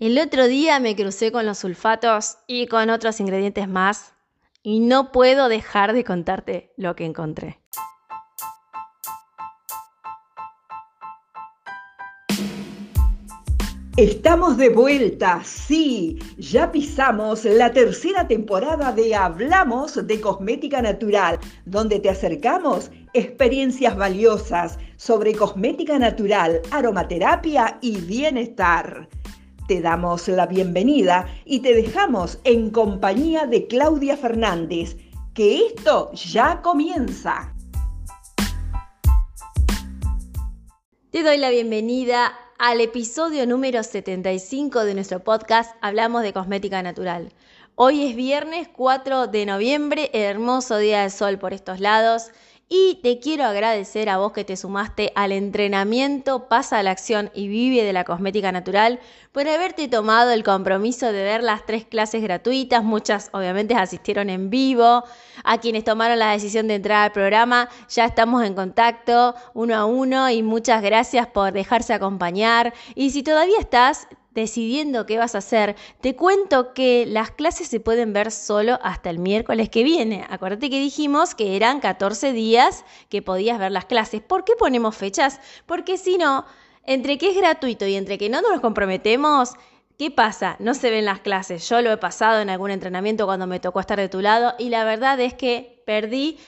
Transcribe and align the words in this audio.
El 0.00 0.16
otro 0.20 0.46
día 0.46 0.78
me 0.78 0.94
crucé 0.94 1.32
con 1.32 1.44
los 1.44 1.58
sulfatos 1.58 2.38
y 2.46 2.68
con 2.68 2.88
otros 2.88 3.18
ingredientes 3.18 3.66
más 3.66 4.14
y 4.62 4.78
no 4.78 5.10
puedo 5.10 5.48
dejar 5.48 5.92
de 5.92 6.04
contarte 6.04 6.72
lo 6.76 6.94
que 6.94 7.04
encontré. 7.04 7.58
Estamos 13.96 14.56
de 14.56 14.68
vuelta, 14.68 15.42
sí, 15.42 16.20
ya 16.36 16.70
pisamos 16.70 17.44
la 17.44 17.72
tercera 17.72 18.28
temporada 18.28 18.92
de 18.92 19.16
Hablamos 19.16 20.06
de 20.06 20.20
Cosmética 20.20 20.80
Natural, 20.80 21.40
donde 21.64 21.98
te 21.98 22.08
acercamos 22.08 22.92
experiencias 23.14 23.96
valiosas 23.96 24.78
sobre 24.94 25.34
cosmética 25.34 25.98
natural, 25.98 26.60
aromaterapia 26.70 27.78
y 27.80 28.00
bienestar. 28.02 29.08
Te 29.68 29.82
damos 29.82 30.26
la 30.28 30.46
bienvenida 30.46 31.28
y 31.44 31.60
te 31.60 31.74
dejamos 31.74 32.38
en 32.44 32.70
compañía 32.70 33.44
de 33.44 33.66
Claudia 33.66 34.16
Fernández, 34.16 34.96
que 35.34 35.66
esto 35.66 36.10
ya 36.14 36.62
comienza. 36.62 37.54
Te 41.10 41.22
doy 41.22 41.36
la 41.36 41.50
bienvenida 41.50 42.32
al 42.58 42.80
episodio 42.80 43.46
número 43.46 43.82
75 43.82 44.84
de 44.84 44.94
nuestro 44.94 45.22
podcast 45.22 45.76
Hablamos 45.82 46.22
de 46.22 46.32
Cosmética 46.32 46.82
Natural. 46.82 47.30
Hoy 47.74 48.08
es 48.08 48.16
viernes 48.16 48.68
4 48.74 49.26
de 49.26 49.44
noviembre, 49.44 50.08
hermoso 50.14 50.78
día 50.78 51.02
de 51.02 51.10
sol 51.10 51.38
por 51.38 51.52
estos 51.52 51.78
lados 51.78 52.30
y 52.68 53.00
te 53.02 53.18
quiero 53.18 53.44
agradecer 53.44 54.08
a 54.10 54.18
vos 54.18 54.32
que 54.32 54.44
te 54.44 54.56
sumaste 54.56 55.12
al 55.14 55.32
entrenamiento 55.32 56.48
Pasa 56.48 56.78
a 56.78 56.82
la 56.82 56.90
acción 56.90 57.30
y 57.34 57.48
vive 57.48 57.82
de 57.82 57.92
la 57.92 58.04
cosmética 58.04 58.52
natural 58.52 59.00
por 59.32 59.48
haberte 59.48 59.88
tomado 59.88 60.32
el 60.32 60.44
compromiso 60.44 61.06
de 61.06 61.22
ver 61.22 61.42
las 61.42 61.64
tres 61.64 61.84
clases 61.84 62.22
gratuitas. 62.22 62.84
Muchas 62.84 63.30
obviamente 63.32 63.74
asistieron 63.74 64.28
en 64.30 64.50
vivo. 64.50 65.04
A 65.44 65.58
quienes 65.58 65.84
tomaron 65.84 66.18
la 66.18 66.32
decisión 66.32 66.68
de 66.68 66.74
entrar 66.74 67.04
al 67.04 67.12
programa, 67.12 67.68
ya 67.88 68.04
estamos 68.04 68.44
en 68.44 68.54
contacto 68.54 69.34
uno 69.54 69.74
a 69.74 69.84
uno 69.86 70.28
y 70.28 70.42
muchas 70.42 70.82
gracias 70.82 71.26
por 71.26 71.52
dejarse 71.52 71.94
acompañar. 71.94 72.74
Y 72.94 73.10
si 73.10 73.22
todavía 73.22 73.58
estás, 73.60 74.08
decidiendo 74.40 75.06
qué 75.06 75.18
vas 75.18 75.34
a 75.34 75.38
hacer, 75.38 75.76
te 76.00 76.16
cuento 76.16 76.72
que 76.74 77.06
las 77.06 77.30
clases 77.30 77.68
se 77.68 77.80
pueden 77.80 78.12
ver 78.12 78.30
solo 78.30 78.78
hasta 78.82 79.10
el 79.10 79.18
miércoles 79.18 79.68
que 79.68 79.84
viene. 79.84 80.24
Acuérdate 80.30 80.70
que 80.70 80.80
dijimos 80.80 81.34
que 81.34 81.56
eran 81.56 81.80
14 81.80 82.32
días 82.32 82.84
que 83.08 83.22
podías 83.22 83.58
ver 83.58 83.72
las 83.72 83.84
clases. 83.84 84.20
¿Por 84.20 84.44
qué 84.44 84.54
ponemos 84.56 84.96
fechas? 84.96 85.40
Porque 85.66 85.98
si 85.98 86.18
no, 86.18 86.44
entre 86.84 87.18
que 87.18 87.30
es 87.30 87.36
gratuito 87.36 87.86
y 87.86 87.96
entre 87.96 88.18
que 88.18 88.30
no 88.30 88.40
nos 88.40 88.60
comprometemos, 88.60 89.54
¿Qué 89.98 90.12
pasa? 90.12 90.54
No 90.60 90.74
se 90.74 90.90
ven 90.90 91.04
las 91.04 91.18
clases. 91.18 91.68
Yo 91.68 91.82
lo 91.82 91.90
he 91.90 91.96
pasado 91.96 92.40
en 92.40 92.50
algún 92.50 92.70
entrenamiento 92.70 93.26
cuando 93.26 93.48
me 93.48 93.58
tocó 93.58 93.80
estar 93.80 93.98
de 93.98 94.08
tu 94.08 94.20
lado 94.20 94.54
y 94.56 94.68
la 94.68 94.84
verdad 94.84 95.18
es 95.18 95.34
que 95.34 95.82
perdí 95.86 96.38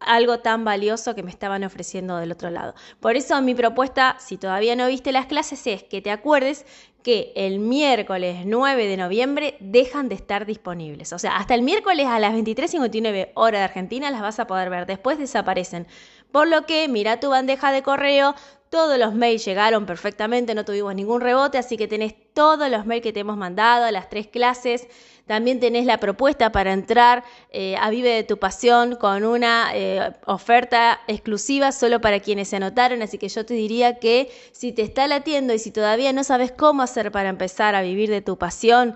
algo 0.00 0.40
tan 0.40 0.64
valioso 0.64 1.14
que 1.14 1.22
me 1.22 1.30
estaban 1.30 1.64
ofreciendo 1.64 2.16
del 2.16 2.32
otro 2.32 2.50
lado. 2.50 2.74
Por 3.00 3.16
eso 3.16 3.40
mi 3.42 3.54
propuesta, 3.54 4.16
si 4.18 4.36
todavía 4.36 4.76
no 4.76 4.88
viste 4.88 5.12
las 5.12 5.26
clases, 5.26 5.66
es 5.66 5.84
que 5.84 6.02
te 6.02 6.10
acuerdes 6.10 6.66
que 7.06 7.32
el 7.36 7.60
miércoles 7.60 8.38
9 8.44 8.88
de 8.88 8.96
noviembre 8.96 9.56
dejan 9.60 10.08
de 10.08 10.16
estar 10.16 10.44
disponibles. 10.44 11.12
O 11.12 11.20
sea, 11.20 11.36
hasta 11.36 11.54
el 11.54 11.62
miércoles 11.62 12.04
a 12.08 12.18
las 12.18 12.34
23.59 12.34 13.30
hora 13.34 13.58
de 13.58 13.64
Argentina 13.64 14.10
las 14.10 14.22
vas 14.22 14.40
a 14.40 14.48
poder 14.48 14.70
ver, 14.70 14.86
después 14.86 15.16
desaparecen. 15.16 15.86
Por 16.32 16.48
lo 16.48 16.66
que 16.66 16.88
mira 16.88 17.20
tu 17.20 17.30
bandeja 17.30 17.72
de 17.72 17.82
correo, 17.82 18.34
todos 18.68 18.98
los 18.98 19.14
mails 19.14 19.44
llegaron 19.44 19.86
perfectamente, 19.86 20.54
no 20.54 20.64
tuvimos 20.64 20.94
ningún 20.94 21.20
rebote, 21.20 21.56
así 21.56 21.76
que 21.76 21.86
tenés 21.86 22.14
todos 22.34 22.68
los 22.68 22.84
mails 22.84 23.02
que 23.02 23.12
te 23.12 23.20
hemos 23.20 23.36
mandado, 23.36 23.90
las 23.90 24.08
tres 24.10 24.26
clases. 24.26 24.88
También 25.26 25.60
tenés 25.60 25.86
la 25.86 25.98
propuesta 25.98 26.52
para 26.52 26.72
entrar 26.72 27.24
eh, 27.50 27.76
a 27.80 27.90
Vive 27.90 28.10
de 28.10 28.22
tu 28.22 28.38
Pasión 28.38 28.96
con 28.96 29.24
una 29.24 29.70
eh, 29.74 30.12
oferta 30.26 31.00
exclusiva 31.08 31.72
solo 31.72 32.00
para 32.00 32.20
quienes 32.20 32.48
se 32.48 32.56
anotaron. 32.56 33.02
Así 33.02 33.18
que 33.18 33.28
yo 33.28 33.44
te 33.44 33.54
diría 33.54 33.98
que 33.98 34.30
si 34.52 34.72
te 34.72 34.82
está 34.82 35.06
latiendo 35.08 35.52
y 35.52 35.58
si 35.58 35.70
todavía 35.70 36.12
no 36.12 36.22
sabes 36.22 36.52
cómo 36.52 36.82
hacer 36.82 37.10
para 37.10 37.28
empezar 37.28 37.74
a 37.74 37.82
vivir 37.82 38.10
de 38.10 38.20
tu 38.20 38.36
pasión, 38.38 38.94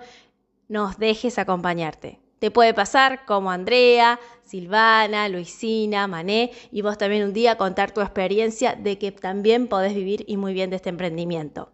nos 0.68 0.98
dejes 0.98 1.38
acompañarte. 1.38 2.20
Te 2.40 2.50
puede 2.50 2.72
pasar 2.72 3.26
como 3.26 3.50
Andrea, 3.50 4.18
Silvana, 4.42 5.28
Luisina, 5.28 6.06
Mané 6.06 6.52
y 6.72 6.80
vos 6.80 6.96
también 6.96 7.22
un 7.22 7.34
día 7.34 7.58
contar 7.58 7.92
tu 7.92 8.00
experiencia 8.00 8.74
de 8.74 8.96
que 8.96 9.12
también 9.12 9.68
podés 9.68 9.94
vivir 9.94 10.24
y 10.26 10.38
muy 10.38 10.54
bien 10.54 10.70
de 10.70 10.76
este 10.76 10.88
emprendimiento. 10.88 11.70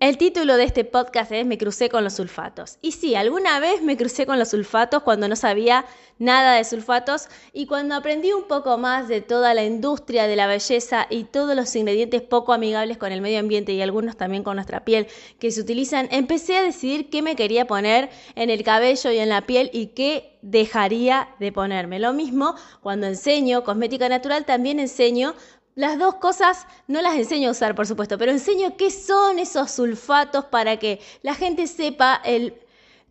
El 0.00 0.16
título 0.16 0.56
de 0.56 0.62
este 0.62 0.84
podcast 0.84 1.32
es 1.32 1.44
Me 1.44 1.58
crucé 1.58 1.88
con 1.88 2.04
los 2.04 2.12
sulfatos. 2.12 2.78
Y 2.80 2.92
sí, 2.92 3.16
alguna 3.16 3.58
vez 3.58 3.82
me 3.82 3.96
crucé 3.96 4.26
con 4.26 4.38
los 4.38 4.50
sulfatos 4.50 5.02
cuando 5.02 5.26
no 5.26 5.34
sabía 5.34 5.86
nada 6.20 6.54
de 6.54 6.62
sulfatos 6.62 7.26
y 7.52 7.66
cuando 7.66 7.96
aprendí 7.96 8.32
un 8.32 8.44
poco 8.44 8.78
más 8.78 9.08
de 9.08 9.22
toda 9.22 9.54
la 9.54 9.64
industria 9.64 10.28
de 10.28 10.36
la 10.36 10.46
belleza 10.46 11.08
y 11.10 11.24
todos 11.24 11.56
los 11.56 11.74
ingredientes 11.74 12.22
poco 12.22 12.52
amigables 12.52 12.96
con 12.96 13.10
el 13.10 13.20
medio 13.20 13.40
ambiente 13.40 13.72
y 13.72 13.82
algunos 13.82 14.16
también 14.16 14.44
con 14.44 14.54
nuestra 14.54 14.84
piel 14.84 15.08
que 15.40 15.50
se 15.50 15.60
utilizan, 15.60 16.08
empecé 16.12 16.56
a 16.56 16.62
decidir 16.62 17.10
qué 17.10 17.20
me 17.20 17.34
quería 17.34 17.66
poner 17.66 18.08
en 18.36 18.50
el 18.50 18.62
cabello 18.62 19.10
y 19.10 19.18
en 19.18 19.28
la 19.28 19.46
piel 19.46 19.68
y 19.72 19.88
qué 19.88 20.38
dejaría 20.42 21.28
de 21.40 21.50
ponerme. 21.50 21.98
Lo 21.98 22.12
mismo 22.12 22.54
cuando 22.80 23.08
enseño 23.08 23.64
cosmética 23.64 24.08
natural, 24.08 24.44
también 24.44 24.78
enseño 24.78 25.34
las 25.78 25.96
dos 25.96 26.16
cosas 26.16 26.66
no 26.88 27.00
las 27.02 27.14
enseño 27.14 27.50
a 27.50 27.52
usar, 27.52 27.76
por 27.76 27.86
supuesto, 27.86 28.18
pero 28.18 28.32
enseño 28.32 28.76
qué 28.76 28.90
son 28.90 29.38
esos 29.38 29.70
sulfatos 29.70 30.46
para 30.46 30.76
que 30.76 31.00
la 31.22 31.36
gente 31.36 31.68
sepa 31.68 32.20
el 32.24 32.60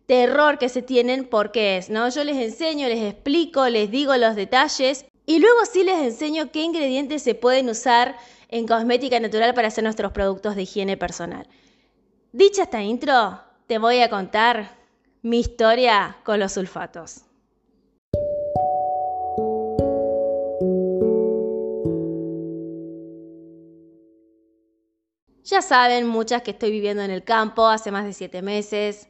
terror 0.04 0.58
que 0.58 0.68
se 0.68 0.82
tienen 0.82 1.24
por 1.24 1.50
qué 1.50 1.78
es, 1.78 1.88
¿no? 1.88 2.10
Yo 2.10 2.24
les 2.24 2.36
enseño, 2.36 2.86
les 2.86 3.02
explico, 3.02 3.66
les 3.70 3.90
digo 3.90 4.14
los 4.18 4.36
detalles 4.36 5.06
y 5.24 5.38
luego 5.38 5.60
sí 5.64 5.82
les 5.82 5.96
enseño 6.02 6.52
qué 6.52 6.60
ingredientes 6.60 7.22
se 7.22 7.34
pueden 7.34 7.70
usar 7.70 8.18
en 8.50 8.66
cosmética 8.66 9.18
natural 9.18 9.54
para 9.54 9.68
hacer 9.68 9.82
nuestros 9.82 10.12
productos 10.12 10.54
de 10.54 10.64
higiene 10.64 10.98
personal. 10.98 11.48
Dicha 12.32 12.64
esta 12.64 12.82
intro, 12.82 13.40
te 13.66 13.78
voy 13.78 14.00
a 14.00 14.10
contar 14.10 14.76
mi 15.22 15.40
historia 15.40 16.18
con 16.22 16.38
los 16.38 16.52
sulfatos. 16.52 17.27
Ya 25.48 25.62
saben 25.62 26.06
muchas 26.06 26.42
que 26.42 26.50
estoy 26.50 26.70
viviendo 26.70 27.02
en 27.02 27.10
el 27.10 27.24
campo 27.24 27.68
hace 27.68 27.90
más 27.90 28.04
de 28.04 28.12
siete 28.12 28.42
meses. 28.42 29.08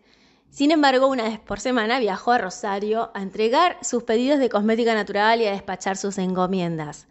Sin 0.51 0.71
embargo, 0.71 1.09
una 1.09 1.25
vez 1.25 1.41
por 1.41 1.59
semana 1.59 1.99
viajo 1.99 2.31
a 2.31 2.39
Rosario 2.39 3.11
a 3.13 3.23
entregar 3.23 3.77
sus 3.83 4.05
pedidos 4.05 4.39
de 4.39 4.49
cosmética 4.49 4.95
natural 4.95 5.41
y 5.41 5.47
a 5.47 5.51
despachar 5.51 5.97
sus 5.97 6.17
encomiendas. 6.17 7.09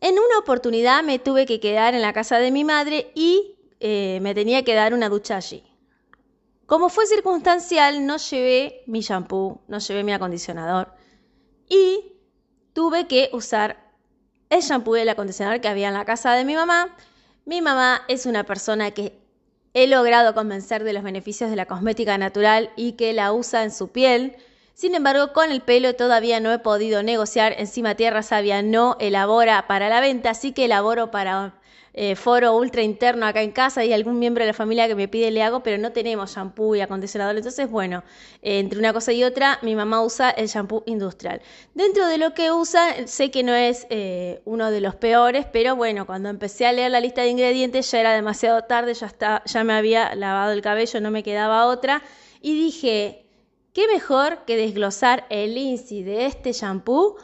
En 0.00 0.12
una 0.12 0.38
oportunidad 0.38 1.02
me 1.02 1.18
tuve 1.18 1.44
que 1.44 1.58
quedar 1.58 1.94
en 1.94 2.02
la 2.02 2.12
casa 2.12 2.38
de 2.38 2.52
mi 2.52 2.62
madre 2.62 3.10
y 3.16 3.56
eh, 3.80 4.20
me 4.22 4.32
tenía 4.32 4.62
que 4.62 4.74
dar 4.74 4.94
una 4.94 5.08
ducha 5.08 5.34
allí. 5.34 5.64
Como 6.66 6.90
fue 6.90 7.04
circunstancial, 7.06 8.06
no 8.06 8.18
llevé 8.18 8.84
mi 8.86 9.00
shampoo, 9.00 9.60
no 9.66 9.80
llevé 9.80 10.04
mi 10.04 10.12
acondicionador 10.12 10.94
y 11.68 12.12
tuve 12.74 13.08
que 13.08 13.28
usar 13.32 13.92
el 14.50 14.60
shampoo 14.60 14.96
y 14.96 15.00
el 15.00 15.08
acondicionador 15.08 15.60
que 15.60 15.66
había 15.66 15.88
en 15.88 15.94
la 15.94 16.04
casa 16.04 16.34
de 16.34 16.44
mi 16.44 16.54
mamá 16.54 16.94
mi 17.48 17.62
mamá 17.62 18.02
es 18.08 18.26
una 18.26 18.44
persona 18.44 18.90
que 18.90 19.18
he 19.72 19.86
logrado 19.86 20.34
convencer 20.34 20.84
de 20.84 20.92
los 20.92 21.02
beneficios 21.02 21.48
de 21.48 21.56
la 21.56 21.64
cosmética 21.64 22.18
natural 22.18 22.68
y 22.76 22.92
que 22.92 23.14
la 23.14 23.32
usa 23.32 23.64
en 23.64 23.70
su 23.70 23.88
piel. 23.88 24.36
Sin 24.74 24.94
embargo, 24.94 25.32
con 25.32 25.50
el 25.50 25.62
pelo 25.62 25.94
todavía 25.94 26.40
no 26.40 26.52
he 26.52 26.58
podido 26.58 27.02
negociar. 27.02 27.54
Encima 27.56 27.94
Tierra 27.94 28.22
Sabia 28.22 28.60
no 28.60 28.98
elabora 29.00 29.66
para 29.66 29.88
la 29.88 30.00
venta, 30.00 30.28
así 30.28 30.52
que 30.52 30.66
elaboro 30.66 31.10
para 31.10 31.54
eh, 31.94 32.16
foro 32.16 32.56
ultra 32.56 32.82
interno 32.82 33.26
acá 33.26 33.42
en 33.42 33.50
casa 33.50 33.84
y 33.84 33.92
algún 33.92 34.18
miembro 34.18 34.44
de 34.44 34.48
la 34.48 34.54
familia 34.54 34.86
que 34.86 34.94
me 34.94 35.08
pide 35.08 35.30
le 35.30 35.42
hago, 35.42 35.62
pero 35.62 35.78
no 35.78 35.92
tenemos 35.92 36.34
shampoo 36.34 36.76
y 36.76 36.80
acondicionador. 36.80 37.36
Entonces, 37.36 37.70
bueno, 37.70 38.04
entre 38.42 38.78
una 38.78 38.92
cosa 38.92 39.12
y 39.12 39.24
otra, 39.24 39.58
mi 39.62 39.74
mamá 39.74 40.02
usa 40.02 40.30
el 40.30 40.48
shampoo 40.48 40.82
industrial. 40.86 41.42
Dentro 41.74 42.06
de 42.06 42.18
lo 42.18 42.34
que 42.34 42.52
usa, 42.52 43.06
sé 43.06 43.30
que 43.30 43.42
no 43.42 43.54
es 43.54 43.86
eh, 43.90 44.42
uno 44.44 44.70
de 44.70 44.80
los 44.80 44.94
peores, 44.94 45.46
pero 45.52 45.76
bueno, 45.76 46.06
cuando 46.06 46.28
empecé 46.28 46.66
a 46.66 46.72
leer 46.72 46.90
la 46.90 47.00
lista 47.00 47.22
de 47.22 47.28
ingredientes 47.30 47.90
ya 47.90 48.00
era 48.00 48.12
demasiado 48.12 48.62
tarde, 48.62 48.94
ya, 48.94 49.06
está, 49.06 49.42
ya 49.44 49.64
me 49.64 49.72
había 49.72 50.14
lavado 50.14 50.52
el 50.52 50.62
cabello, 50.62 51.00
no 51.00 51.10
me 51.10 51.22
quedaba 51.22 51.66
otra. 51.66 52.02
Y 52.40 52.54
dije, 52.54 53.26
¿qué 53.72 53.88
mejor 53.88 54.44
que 54.44 54.56
desglosar 54.56 55.26
el 55.30 55.56
INSI 55.56 56.02
de 56.02 56.26
este 56.26 56.52
shampoo 56.52 57.16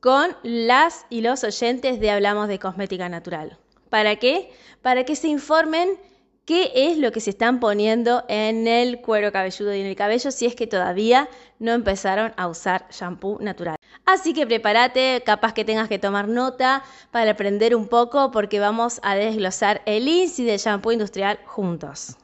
con 0.00 0.36
las 0.42 1.06
y 1.10 1.20
los 1.20 1.44
oyentes 1.44 2.00
de 2.00 2.10
Hablamos 2.10 2.48
de 2.48 2.58
Cosmética 2.58 3.08
Natural? 3.08 3.58
¿Para 3.92 4.16
qué? 4.16 4.50
Para 4.80 5.04
que 5.04 5.14
se 5.16 5.28
informen 5.28 5.98
qué 6.46 6.72
es 6.74 6.96
lo 6.96 7.12
que 7.12 7.20
se 7.20 7.28
están 7.28 7.60
poniendo 7.60 8.24
en 8.26 8.66
el 8.66 9.02
cuero 9.02 9.30
cabelludo 9.32 9.74
y 9.74 9.80
en 9.80 9.86
el 9.86 9.96
cabello 9.96 10.30
si 10.30 10.46
es 10.46 10.54
que 10.54 10.66
todavía 10.66 11.28
no 11.58 11.72
empezaron 11.72 12.32
a 12.38 12.48
usar 12.48 12.86
shampoo 12.90 13.38
natural. 13.42 13.76
Así 14.06 14.32
que 14.32 14.46
prepárate, 14.46 15.22
capaz 15.26 15.52
que 15.52 15.66
tengas 15.66 15.90
que 15.90 15.98
tomar 15.98 16.26
nota 16.26 16.82
para 17.10 17.32
aprender 17.32 17.76
un 17.76 17.86
poco 17.86 18.30
porque 18.30 18.60
vamos 18.60 18.98
a 19.02 19.14
desglosar 19.14 19.82
el 19.84 20.08
INSI 20.08 20.46
del 20.46 20.58
shampoo 20.58 20.92
industrial 20.92 21.38
juntos. 21.44 22.16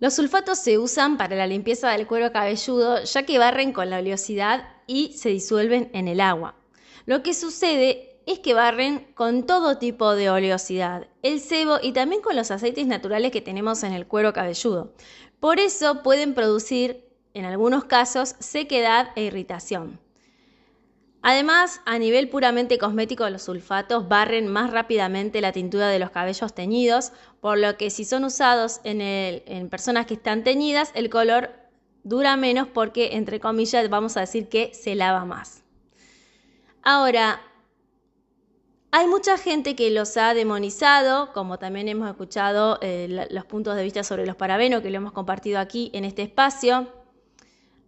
Los 0.00 0.14
sulfatos 0.14 0.58
se 0.58 0.78
usan 0.78 1.18
para 1.18 1.36
la 1.36 1.46
limpieza 1.46 1.90
del 1.90 2.06
cuero 2.06 2.32
cabelludo 2.32 3.04
ya 3.04 3.24
que 3.24 3.38
barren 3.38 3.74
con 3.74 3.90
la 3.90 3.98
oleosidad 3.98 4.66
y 4.86 5.12
se 5.12 5.28
disuelven 5.28 5.90
en 5.92 6.08
el 6.08 6.22
agua. 6.22 6.54
Lo 7.04 7.22
que 7.22 7.34
sucede 7.34 8.18
es 8.24 8.38
que 8.38 8.54
barren 8.54 9.12
con 9.14 9.44
todo 9.44 9.76
tipo 9.76 10.14
de 10.14 10.30
oleosidad, 10.30 11.06
el 11.22 11.38
sebo 11.38 11.76
y 11.82 11.92
también 11.92 12.22
con 12.22 12.34
los 12.34 12.50
aceites 12.50 12.86
naturales 12.86 13.30
que 13.30 13.42
tenemos 13.42 13.82
en 13.82 13.92
el 13.92 14.06
cuero 14.06 14.32
cabelludo. 14.32 14.94
Por 15.38 15.60
eso 15.60 16.02
pueden 16.02 16.32
producir, 16.32 17.04
en 17.34 17.44
algunos 17.44 17.84
casos, 17.84 18.36
sequedad 18.38 19.08
e 19.16 19.24
irritación. 19.24 20.00
Además, 21.22 21.82
a 21.84 21.98
nivel 21.98 22.30
puramente 22.30 22.78
cosmético, 22.78 23.28
los 23.28 23.42
sulfatos 23.42 24.08
barren 24.08 24.48
más 24.48 24.70
rápidamente 24.70 25.42
la 25.42 25.52
tintura 25.52 25.88
de 25.88 25.98
los 25.98 26.10
cabellos 26.10 26.54
teñidos, 26.54 27.12
por 27.40 27.58
lo 27.58 27.76
que 27.76 27.90
si 27.90 28.06
son 28.06 28.24
usados 28.24 28.80
en, 28.84 29.68
personas 29.68 30.06
que 30.06 30.14
están 30.14 30.44
teñidas, 30.44 30.92
el 30.94 31.10
color 31.10 31.50
dura 32.04 32.36
menos 32.36 32.68
porque, 32.68 33.16
entre 33.16 33.38
comillas, 33.38 33.90
vamos 33.90 34.16
a 34.16 34.20
decir 34.20 34.48
que 34.48 34.72
se 34.72 34.94
lava 34.94 35.26
más. 35.26 35.62
Ahora, 36.82 37.42
hay 38.90 39.06
mucha 39.06 39.36
gente 39.36 39.76
que 39.76 39.90
los 39.90 40.16
ha 40.16 40.32
demonizado, 40.32 41.34
como 41.34 41.58
también 41.58 41.88
hemos 41.88 42.08
escuchado 42.08 42.78
eh, 42.80 43.26
los 43.30 43.44
puntos 43.44 43.76
de 43.76 43.82
vista 43.82 44.02
sobre 44.04 44.24
los 44.24 44.36
parabenos, 44.36 44.80
que 44.80 44.90
lo 44.90 44.96
hemos 44.96 45.12
compartido 45.12 45.60
aquí 45.60 45.90
en 45.92 46.06
este 46.06 46.22
espacio. 46.22 46.99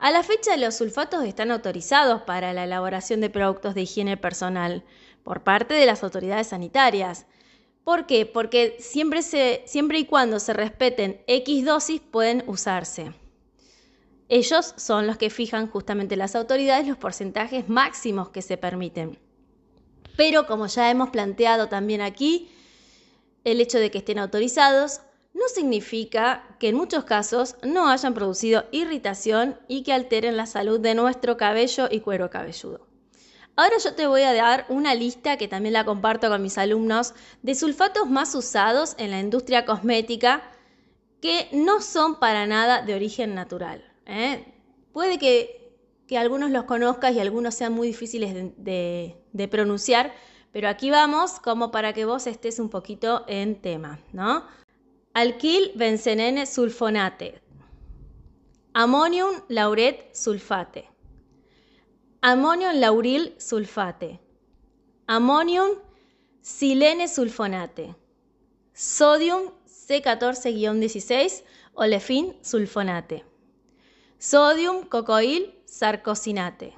A 0.02 0.10
la 0.10 0.24
fecha 0.24 0.56
los 0.56 0.74
sulfatos 0.74 1.22
están 1.22 1.52
autorizados 1.52 2.22
para 2.22 2.52
la 2.52 2.64
elaboración 2.64 3.20
de 3.20 3.30
productos 3.30 3.76
de 3.76 3.82
higiene 3.82 4.16
personal 4.16 4.82
por 5.22 5.44
parte 5.44 5.74
de 5.74 5.86
las 5.86 6.02
autoridades 6.02 6.48
sanitarias. 6.48 7.24
¿Por 7.84 8.06
qué? 8.06 8.26
Porque 8.26 8.78
siempre, 8.80 9.20
y 10.00 10.04
cuando 10.06 10.40
se 10.40 10.54
respeten 10.54 11.22
X 11.28 11.64
dosis 11.64 12.00
pueden 12.00 12.42
usarse. 12.48 13.14
Ellos 14.28 14.74
son 14.76 15.06
los 15.06 15.18
que 15.18 15.30
fijan 15.30 15.70
justamente 15.70 16.16
las 16.16 16.34
autoridades 16.34 16.88
los 16.88 16.96
porcentajes 16.96 17.68
máximos 17.68 18.30
que 18.30 18.42
se 18.42 18.56
permiten. 18.56 19.20
Pero 20.16 20.48
como 20.48 20.66
ya 20.66 20.90
hemos 20.90 21.10
planteado 21.10 21.68
también 21.68 22.00
aquí, 22.00 22.50
el 23.44 23.60
hecho 23.60 23.78
de 23.78 23.92
que 23.92 23.98
estén 23.98 24.18
autorizados 24.18 25.00
no 25.34 25.48
significa 25.48 26.56
que 26.58 26.68
en 26.68 26.76
muchos 26.76 27.04
casos 27.04 27.56
no 27.62 27.88
hayan 27.88 28.14
producido 28.14 28.64
irritación 28.70 29.58
y 29.68 29.82
que 29.82 29.92
alteren 29.92 30.36
la 30.36 30.46
salud 30.46 30.78
de 30.80 30.94
nuestro 30.94 31.36
cabello 31.36 31.88
y 31.90 32.00
cuero 32.00 32.30
cabelludo. 32.30 32.86
Ahora 33.54 33.76
yo 33.78 33.94
te 33.94 34.06
voy 34.06 34.22
a 34.22 34.32
dar 34.32 34.64
una 34.68 34.94
lista 34.94 35.36
que 35.36 35.48
también 35.48 35.74
la 35.74 35.84
comparto 35.84 36.28
con 36.28 36.42
mis 36.42 36.56
alumnos 36.56 37.14
de 37.42 37.54
sulfatos 37.54 38.08
más 38.08 38.34
usados 38.34 38.94
en 38.98 39.10
la 39.10 39.20
industria 39.20 39.66
cosmética 39.66 40.42
que 41.20 41.48
no 41.52 41.82
son 41.82 42.18
para 42.18 42.46
nada 42.46 42.82
de 42.82 42.94
origen 42.94 43.34
natural. 43.34 43.84
¿eh? 44.06 44.44
Puede 44.92 45.18
que, 45.18 45.60
algunos 46.16 46.50
los 46.50 46.64
conozcas 46.64 47.14
y 47.14 47.20
algunos 47.20 47.54
sean 47.54 47.72
muy 47.72 47.86
difíciles 47.88 48.34
de, 48.34 49.16
de 49.32 49.48
pronunciar, 49.48 50.12
pero 50.52 50.68
aquí 50.68 50.90
vamos 50.90 51.40
como 51.40 51.70
para 51.70 51.94
que 51.94 52.04
vos 52.04 52.26
estés 52.26 52.58
un 52.58 52.68
poquito 52.68 53.24
en 53.28 53.62
tema, 53.62 53.98
¿no? 54.12 54.44
Alquil 55.14 55.72
benzenene 55.76 56.46
sulfonate. 56.46 57.42
Ammonium 58.72 59.42
lauret 59.50 60.16
sulfate. 60.16 60.84
Ammonium 62.22 62.80
lauril 62.80 63.34
sulfate. 63.38 64.18
Ammonium 65.06 65.76
silene 66.40 67.08
sulfonate. 67.08 67.94
Sodium 68.72 69.52
C14-16 69.68 71.42
olefin 71.74 72.34
sulfonate. 72.40 73.22
Sodium 74.18 74.88
cocoil 74.88 75.44
sarcosinate. 75.66 76.72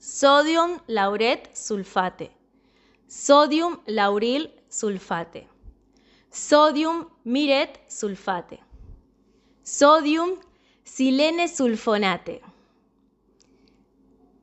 Sodium 0.00 0.80
lauret 0.88 1.46
sulfate. 1.54 2.30
Sodium 3.06 3.78
lauril 3.86 4.50
sulfate 4.68 5.57
sodium 6.30 7.10
miret 7.24 7.80
sulfate, 7.88 8.60
sodium 9.62 10.38
silene 10.84 11.48
sulfonate, 11.48 12.40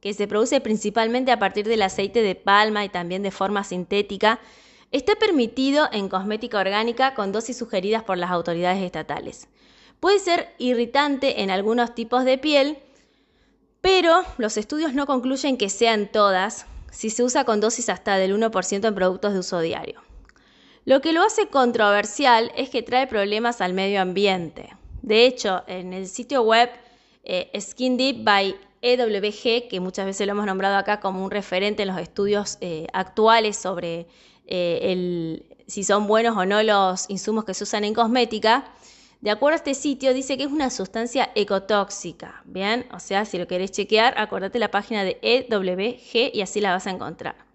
que 0.00 0.14
se 0.14 0.26
produce 0.26 0.60
principalmente 0.60 1.30
a 1.30 1.38
partir 1.38 1.68
del 1.68 1.82
aceite 1.82 2.22
de 2.22 2.34
palma 2.34 2.84
y 2.84 2.88
también 2.88 3.22
de 3.22 3.30
forma 3.30 3.64
sintética, 3.64 4.40
está 4.92 5.16
permitido 5.16 5.88
en 5.92 6.08
cosmética 6.08 6.58
orgánica 6.58 7.14
con 7.14 7.32
dosis 7.32 7.58
sugeridas 7.58 8.02
por 8.02 8.16
las 8.16 8.30
autoridades 8.30 8.82
estatales. 8.82 9.48
Puede 10.00 10.18
ser 10.18 10.54
irritante 10.58 11.42
en 11.42 11.50
algunos 11.50 11.94
tipos 11.94 12.24
de 12.24 12.38
piel, 12.38 12.78
pero 13.80 14.24
los 14.38 14.56
estudios 14.56 14.94
no 14.94 15.06
concluyen 15.06 15.58
que 15.58 15.68
sean 15.68 16.10
todas 16.10 16.66
si 16.90 17.10
se 17.10 17.22
usa 17.22 17.44
con 17.44 17.60
dosis 17.60 17.88
hasta 17.88 18.16
del 18.16 18.34
1% 18.34 18.88
en 18.88 18.94
productos 18.94 19.32
de 19.32 19.38
uso 19.38 19.60
diario. 19.60 20.00
Lo 20.84 21.00
que 21.00 21.12
lo 21.12 21.22
hace 21.22 21.48
controversial 21.48 22.50
es 22.56 22.70
que 22.70 22.82
trae 22.82 23.06
problemas 23.06 23.60
al 23.60 23.74
medio 23.74 24.00
ambiente. 24.00 24.70
De 25.02 25.26
hecho, 25.26 25.62
en 25.66 25.92
el 25.92 26.08
sitio 26.08 26.42
web 26.42 26.70
eh, 27.32 27.60
Skin 27.60 27.96
Deep 27.96 28.24
by 28.24 28.56
EWG, 28.82 29.68
que 29.68 29.78
muchas 29.78 30.04
veces 30.04 30.26
lo 30.26 30.32
hemos 30.32 30.46
nombrado 30.46 30.76
acá 30.76 30.98
como 30.98 31.24
un 31.24 31.30
referente 31.30 31.82
en 31.82 31.88
los 31.88 31.98
estudios 32.00 32.58
eh, 32.60 32.88
actuales 32.92 33.56
sobre 33.56 34.08
eh, 34.48 35.40
si 35.68 35.84
son 35.84 36.08
buenos 36.08 36.36
o 36.36 36.44
no 36.44 36.60
los 36.64 37.08
insumos 37.08 37.44
que 37.44 37.54
se 37.54 37.62
usan 37.62 37.84
en 37.84 37.94
cosmética, 37.94 38.72
de 39.20 39.30
acuerdo 39.30 39.54
a 39.54 39.56
este 39.58 39.74
sitio, 39.74 40.12
dice 40.12 40.36
que 40.36 40.42
es 40.42 40.50
una 40.50 40.70
sustancia 40.70 41.30
ecotóxica. 41.36 42.42
Bien, 42.46 42.86
o 42.92 42.98
sea, 42.98 43.24
si 43.24 43.38
lo 43.38 43.46
querés 43.46 43.70
chequear, 43.70 44.18
acordate 44.18 44.58
la 44.58 44.72
página 44.72 45.04
de 45.04 45.18
EWG 45.22 46.34
y 46.34 46.40
así 46.40 46.60
la 46.60 46.72
vas 46.72 46.88
a 46.88 46.90
encontrar. 46.90 47.49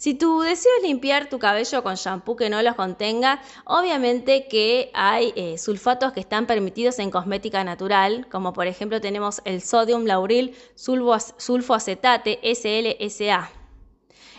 Si 0.00 0.14
tu 0.14 0.40
deseo 0.40 0.72
es 0.78 0.82
limpiar 0.82 1.28
tu 1.28 1.38
cabello 1.38 1.82
con 1.82 1.94
shampoo 1.94 2.34
que 2.34 2.48
no 2.48 2.62
los 2.62 2.74
contenga, 2.74 3.42
obviamente 3.66 4.48
que 4.48 4.90
hay 4.94 5.34
eh, 5.36 5.58
sulfatos 5.58 6.14
que 6.14 6.20
están 6.20 6.46
permitidos 6.46 6.98
en 7.00 7.10
cosmética 7.10 7.64
natural, 7.64 8.26
como 8.30 8.54
por 8.54 8.66
ejemplo 8.66 9.02
tenemos 9.02 9.42
el 9.44 9.60
sodium 9.60 10.06
lauril 10.06 10.56
sulfoacetate 10.74 12.40
SLSA. 12.42 13.50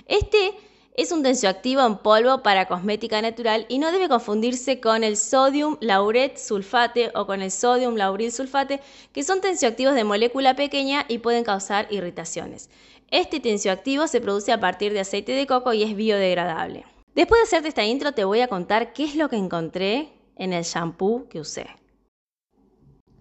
Este 0.08 0.56
es 0.96 1.12
un 1.12 1.22
tensioactivo 1.22 1.86
en 1.86 2.00
polvo 2.00 2.42
para 2.42 2.68
cosmética 2.68 3.22
natural 3.22 3.68
y 3.70 3.78
no 3.78 3.92
debe 3.92 4.10
confundirse 4.10 4.80
con 4.80 5.04
el 5.04 5.16
sodium 5.16 5.78
lauret 5.80 6.38
sulfate 6.38 7.12
o 7.14 7.28
con 7.28 7.44
el 7.44 7.52
sodium 7.52 7.98
lauril 7.98 8.32
sulfate, 8.32 8.80
que 9.14 9.22
son 9.22 9.42
tensioactivos 9.42 9.94
de 9.94 10.06
molécula 10.06 10.56
pequeña 10.56 11.06
y 11.08 11.20
pueden 11.20 11.44
causar 11.44 11.86
irritaciones. 11.92 12.72
Este 13.12 13.42
tensioactivo 13.42 14.08
se 14.08 14.22
produce 14.22 14.54
a 14.54 14.60
partir 14.62 14.94
de 14.94 15.02
aceite 15.02 15.34
de 15.34 15.46
coco 15.46 15.74
y 15.74 15.84
es 15.84 15.98
biodegradable. 15.98 16.86
Después 17.14 17.42
de 17.42 17.44
hacerte 17.44 17.68
esta 17.68 17.84
intro 17.84 18.14
te 18.14 18.24
voy 18.24 18.40
a 18.40 18.48
contar 18.48 18.94
qué 18.94 19.04
es 19.04 19.16
lo 19.18 19.28
que 19.28 19.36
encontré 19.36 20.14
en 20.38 20.54
el 20.54 20.64
shampoo 20.64 21.28
que 21.28 21.42
usé. 21.42 21.68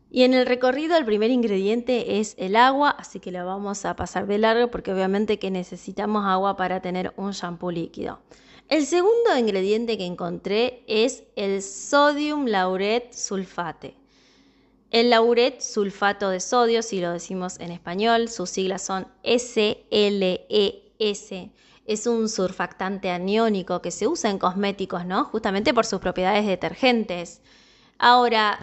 Y 0.09 0.23
en 0.23 0.32
el 0.35 0.47
recorrido 0.47 0.97
el 0.97 1.04
primer 1.04 1.32
ingrediente 1.32 2.20
es 2.20 2.37
el 2.38 2.54
agua, 2.54 2.90
así 2.90 3.18
que 3.18 3.32
lo 3.32 3.44
vamos 3.44 3.85
a 3.85 3.97
pasar 3.97 4.28
de 4.28 4.38
largo 4.38 4.70
porque 4.70 4.92
obviamente 4.92 5.40
que 5.40 5.50
necesitamos 5.50 6.25
agua 6.25 6.56
para 6.56 6.80
tener 6.80 7.12
un 7.16 7.32
shampoo 7.32 7.73
líquido. 7.73 8.20
El 8.68 8.87
segundo 8.87 9.37
ingrediente 9.37 9.99
que 9.99 10.06
encontré 10.06 10.85
es 10.87 11.25
el 11.35 11.62
sodium 11.62 12.47
lauret 12.47 13.12
sulfate. 13.12 14.00
El 14.90 15.11
lauret 15.11 15.61
sulfato 15.61 16.30
de 16.30 16.40
sodio, 16.40 16.82
si 16.82 17.00
lo 17.00 17.12
decimos 17.12 17.61
en 17.61 17.70
español, 17.70 18.28
sus 18.28 18.50
siglas 18.50 18.82
son 18.82 19.06
SLES. 19.23 19.70
Es 21.87 22.06
un 22.09 22.28
surfactante 22.28 23.11
aniónico 23.11 23.82
que 23.82 23.92
se 23.92 24.09
usa 24.09 24.30
en 24.30 24.38
cosméticos, 24.38 25.06
¿no? 25.06 25.25
Justamente 25.26 25.73
por 25.73 25.87
sus 25.87 26.00
propiedades 26.00 26.44
detergentes. 26.44 27.40
Ahora, 27.99 28.59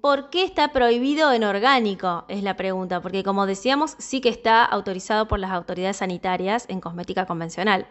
¿por 0.00 0.30
qué 0.30 0.44
está 0.44 0.72
prohibido 0.72 1.32
en 1.32 1.42
orgánico? 1.42 2.26
Es 2.28 2.44
la 2.44 2.56
pregunta, 2.56 3.00
porque 3.00 3.24
como 3.24 3.46
decíamos, 3.46 3.96
sí 3.98 4.20
que 4.20 4.28
está 4.28 4.64
autorizado 4.64 5.26
por 5.26 5.40
las 5.40 5.50
autoridades 5.50 5.96
sanitarias 5.96 6.66
en 6.68 6.80
cosmética 6.80 7.26
convencional. 7.26 7.88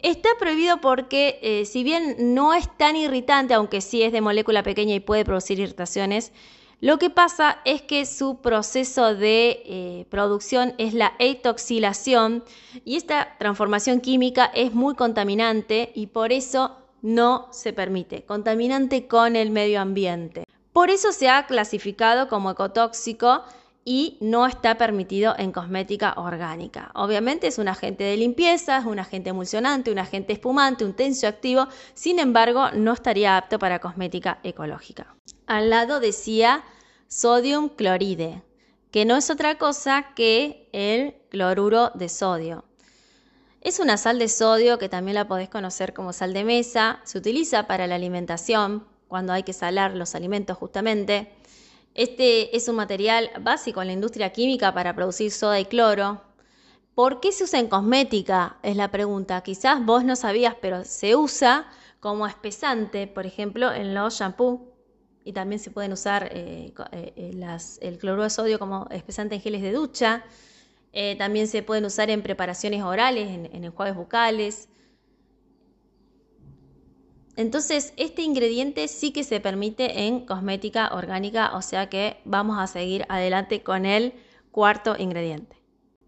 Está 0.00 0.30
prohibido 0.40 0.80
porque, 0.80 1.38
eh, 1.40 1.66
si 1.66 1.84
bien 1.84 2.34
no 2.34 2.52
es 2.52 2.68
tan 2.76 2.96
irritante, 2.96 3.54
aunque 3.54 3.80
sí 3.80 4.02
es 4.02 4.12
de 4.12 4.20
molécula 4.20 4.62
pequeña 4.62 4.94
y 4.94 5.00
puede 5.00 5.24
producir 5.24 5.60
irritaciones, 5.60 6.32
Lo 6.80 6.98
que 6.98 7.08
pasa 7.08 7.58
es 7.64 7.80
que 7.80 8.04
su 8.04 8.42
proceso 8.42 9.14
de 9.14 9.62
eh, 9.64 10.06
producción 10.10 10.74
es 10.76 10.92
la 10.92 11.14
etoxilación 11.18 12.44
y 12.84 12.96
esta 12.96 13.36
transformación 13.38 14.00
química 14.00 14.44
es 14.54 14.74
muy 14.74 14.94
contaminante 14.94 15.90
y 15.94 16.08
por 16.08 16.32
eso 16.32 16.76
no 17.00 17.48
se 17.50 17.72
permite, 17.72 18.24
contaminante 18.24 19.06
con 19.06 19.36
el 19.36 19.50
medio 19.50 19.80
ambiente. 19.80 20.44
Por 20.74 20.90
eso 20.90 21.12
se 21.12 21.30
ha 21.30 21.46
clasificado 21.46 22.28
como 22.28 22.50
ecotóxico 22.50 23.44
y 23.82 24.18
no 24.20 24.46
está 24.46 24.76
permitido 24.76 25.34
en 25.38 25.52
cosmética 25.52 26.12
orgánica. 26.18 26.90
Obviamente 26.94 27.46
es 27.46 27.56
un 27.56 27.68
agente 27.68 28.04
de 28.04 28.18
limpieza, 28.18 28.78
es 28.78 28.84
un 28.84 28.98
agente 28.98 29.30
emulsionante, 29.30 29.90
un 29.90 29.98
agente 29.98 30.34
espumante, 30.34 30.84
un 30.84 30.92
tensioactivo, 30.92 31.68
sin 31.94 32.18
embargo 32.18 32.70
no 32.72 32.92
estaría 32.92 33.38
apto 33.38 33.58
para 33.58 33.78
cosmética 33.78 34.40
ecológica. 34.42 35.16
Al 35.46 35.70
lado 35.70 36.00
decía 36.00 36.64
sodium 37.06 37.68
cloride, 37.68 38.42
que 38.90 39.04
no 39.04 39.14
es 39.14 39.30
otra 39.30 39.58
cosa 39.58 40.12
que 40.16 40.68
el 40.72 41.14
cloruro 41.28 41.92
de 41.94 42.08
sodio. 42.08 42.64
Es 43.60 43.78
una 43.78 43.96
sal 43.96 44.18
de 44.18 44.28
sodio 44.28 44.78
que 44.78 44.88
también 44.88 45.14
la 45.14 45.28
podés 45.28 45.48
conocer 45.48 45.94
como 45.94 46.12
sal 46.12 46.32
de 46.32 46.42
mesa, 46.42 47.00
se 47.04 47.18
utiliza 47.18 47.68
para 47.68 47.86
la 47.86 47.94
alimentación, 47.94 48.88
cuando 49.06 49.32
hay 49.32 49.44
que 49.44 49.52
salar 49.52 49.94
los 49.94 50.16
alimentos 50.16 50.58
justamente. 50.58 51.32
Este 51.94 52.56
es 52.56 52.66
un 52.66 52.74
material 52.74 53.30
básico 53.40 53.80
en 53.80 53.86
la 53.86 53.94
industria 53.94 54.32
química 54.32 54.74
para 54.74 54.96
producir 54.96 55.30
soda 55.30 55.60
y 55.60 55.66
cloro. 55.66 56.22
¿Por 56.96 57.20
qué 57.20 57.30
se 57.30 57.44
usa 57.44 57.60
en 57.60 57.68
cosmética? 57.68 58.56
Es 58.64 58.74
la 58.74 58.90
pregunta. 58.90 59.40
Quizás 59.42 59.84
vos 59.84 60.02
no 60.02 60.16
sabías, 60.16 60.56
pero 60.60 60.84
se 60.84 61.14
usa 61.14 61.70
como 62.00 62.26
espesante, 62.26 63.06
por 63.06 63.26
ejemplo, 63.26 63.72
en 63.72 63.94
los 63.94 64.18
shampoos. 64.18 64.75
Y 65.26 65.32
también 65.32 65.58
se 65.58 65.72
pueden 65.72 65.92
usar 65.92 66.28
eh, 66.30 66.72
eh, 66.92 67.12
eh, 67.16 67.58
el 67.80 67.98
cloruro 67.98 68.22
de 68.22 68.30
sodio 68.30 68.60
como 68.60 68.86
espesante 68.92 69.34
en 69.34 69.40
geles 69.40 69.60
de 69.60 69.72
ducha. 69.72 70.24
también 71.18 71.48
se 71.48 71.64
pueden 71.64 71.84
usar 71.84 72.10
en 72.10 72.22
preparaciones 72.22 72.84
orales, 72.84 73.28
en, 73.28 73.46
en 73.46 73.64
enjuagues 73.64 73.96
bucales. 73.96 74.68
Entonces, 77.34 77.92
este 77.96 78.22
ingrediente 78.22 78.86
sí 78.86 79.10
que 79.10 79.24
se 79.24 79.40
permite 79.40 80.06
en 80.06 80.24
cosmética 80.24 80.94
orgánica, 80.94 81.56
o 81.56 81.60
sea 81.60 81.88
que 81.88 82.18
vamos 82.24 82.60
a 82.60 82.68
seguir 82.68 83.04
adelante 83.08 83.64
con 83.64 83.84
el 83.84 84.12
cuarto 84.52 84.94
ingrediente. 84.96 85.56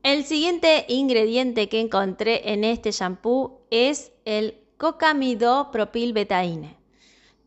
El 0.04 0.24
siguiente 0.24 0.84
ingrediente 0.86 1.68
que 1.68 1.80
encontré 1.80 2.52
en 2.52 2.62
este 2.62 2.92
shampoo 2.92 3.62
es 3.72 4.12
el 4.24 4.60
cocamidopropilbetaine, 4.76 6.77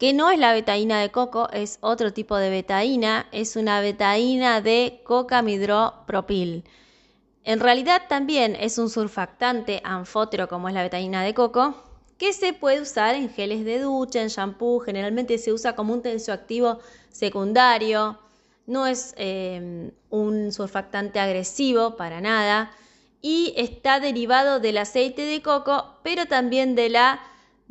que 0.01 0.13
no 0.13 0.31
es 0.31 0.39
la 0.39 0.51
betaína 0.51 0.99
de 0.99 1.11
coco, 1.11 1.47
es 1.51 1.77
otro 1.79 2.11
tipo 2.11 2.35
de 2.35 2.49
betaína, 2.49 3.27
es 3.31 3.55
una 3.55 3.81
betaína 3.81 4.59
de 4.59 4.99
cocamidropropil. 5.03 6.63
En 7.43 7.59
realidad 7.59 8.01
también 8.09 8.57
es 8.59 8.79
un 8.79 8.89
surfactante 8.89 9.79
anfótero 9.83 10.47
como 10.47 10.69
es 10.69 10.73
la 10.73 10.81
betaína 10.81 11.23
de 11.23 11.35
coco, 11.35 11.75
que 12.17 12.33
se 12.33 12.51
puede 12.53 12.81
usar 12.81 13.13
en 13.13 13.29
geles 13.29 13.63
de 13.63 13.77
ducha, 13.77 14.23
en 14.23 14.29
shampoo, 14.29 14.79
generalmente 14.79 15.37
se 15.37 15.53
usa 15.53 15.75
como 15.75 15.93
un 15.93 16.01
tensioactivo 16.01 16.79
secundario, 17.11 18.17
no 18.65 18.87
es 18.87 19.13
em, 19.17 19.91
un 20.09 20.51
surfactante 20.51 21.19
agresivo 21.19 21.95
para 21.95 22.21
nada 22.21 22.71
y 23.21 23.53
está 23.55 23.99
derivado 23.99 24.59
del 24.59 24.79
aceite 24.79 25.21
de 25.27 25.43
coco, 25.43 25.99
pero 26.01 26.25
también 26.25 26.73
de 26.73 26.89
la 26.89 27.21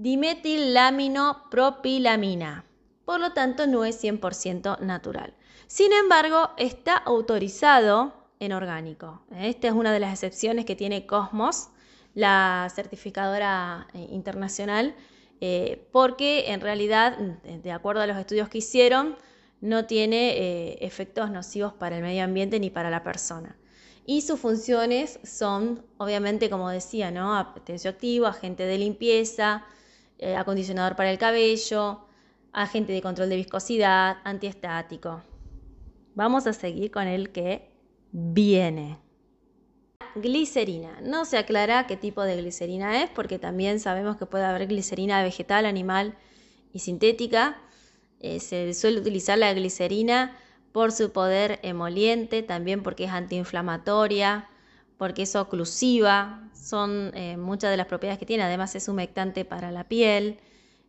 dimetilaminopropilamina. 0.00 2.64
Por 3.04 3.20
lo 3.20 3.32
tanto, 3.32 3.66
no 3.66 3.84
es 3.84 4.02
100% 4.02 4.80
natural. 4.80 5.34
Sin 5.66 5.92
embargo, 5.92 6.50
está 6.56 6.96
autorizado 6.96 8.14
en 8.38 8.52
orgánico. 8.52 9.20
Esta 9.36 9.68
es 9.68 9.74
una 9.74 9.92
de 9.92 10.00
las 10.00 10.14
excepciones 10.14 10.64
que 10.64 10.74
tiene 10.74 11.06
Cosmos 11.06 11.68
la 12.14 12.68
certificadora 12.74 13.86
eh, 13.92 14.06
internacional, 14.10 14.94
eh, 15.40 15.86
porque 15.92 16.50
en 16.50 16.60
realidad, 16.60 17.18
de 17.18 17.72
acuerdo 17.72 18.00
a 18.00 18.06
los 18.06 18.16
estudios 18.16 18.48
que 18.48 18.58
hicieron, 18.58 19.16
no 19.60 19.84
tiene 19.84 20.30
eh, 20.30 20.78
efectos 20.80 21.30
nocivos 21.30 21.74
para 21.74 21.96
el 21.96 22.02
medio 22.02 22.24
ambiente 22.24 22.58
ni 22.58 22.70
para 22.70 22.90
la 22.90 23.02
persona. 23.02 23.56
Y 24.06 24.22
sus 24.22 24.40
funciones 24.40 25.20
son, 25.22 25.84
obviamente, 25.98 26.48
como 26.48 26.70
decía, 26.70 27.10
¿no? 27.10 27.54
tensioactivo, 27.64 28.26
agente 28.26 28.64
de 28.64 28.78
limpieza, 28.78 29.66
acondicionador 30.36 30.96
para 30.96 31.10
el 31.10 31.18
cabello, 31.18 32.06
agente 32.52 32.92
de 32.92 33.02
control 33.02 33.28
de 33.28 33.36
viscosidad, 33.36 34.18
antiestático. 34.24 35.22
Vamos 36.14 36.46
a 36.46 36.52
seguir 36.52 36.90
con 36.90 37.06
el 37.06 37.30
que 37.30 37.70
viene 38.12 38.98
glicerina. 40.16 41.00
No 41.02 41.24
se 41.24 41.38
aclara 41.38 41.86
qué 41.86 41.96
tipo 41.96 42.22
de 42.22 42.36
glicerina 42.36 43.02
es, 43.02 43.10
porque 43.10 43.38
también 43.38 43.80
sabemos 43.80 44.16
que 44.16 44.26
puede 44.26 44.44
haber 44.44 44.66
glicerina 44.66 45.22
vegetal, 45.22 45.66
animal 45.66 46.16
y 46.72 46.80
sintética. 46.80 47.58
Eh, 48.20 48.40
se 48.40 48.74
suele 48.74 49.00
utilizar 49.00 49.38
la 49.38 49.52
glicerina 49.54 50.36
por 50.72 50.92
su 50.92 51.12
poder 51.12 51.58
emoliente, 51.62 52.42
también 52.42 52.82
porque 52.82 53.04
es 53.04 53.10
antiinflamatoria, 53.10 54.48
porque 55.00 55.22
es 55.22 55.34
oclusiva, 55.34 56.46
son 56.52 57.10
eh, 57.14 57.38
muchas 57.38 57.70
de 57.70 57.78
las 57.78 57.86
propiedades 57.86 58.18
que 58.18 58.26
tiene, 58.26 58.42
además 58.42 58.74
es 58.74 58.86
humectante 58.86 59.46
para 59.46 59.72
la 59.72 59.84
piel. 59.84 60.38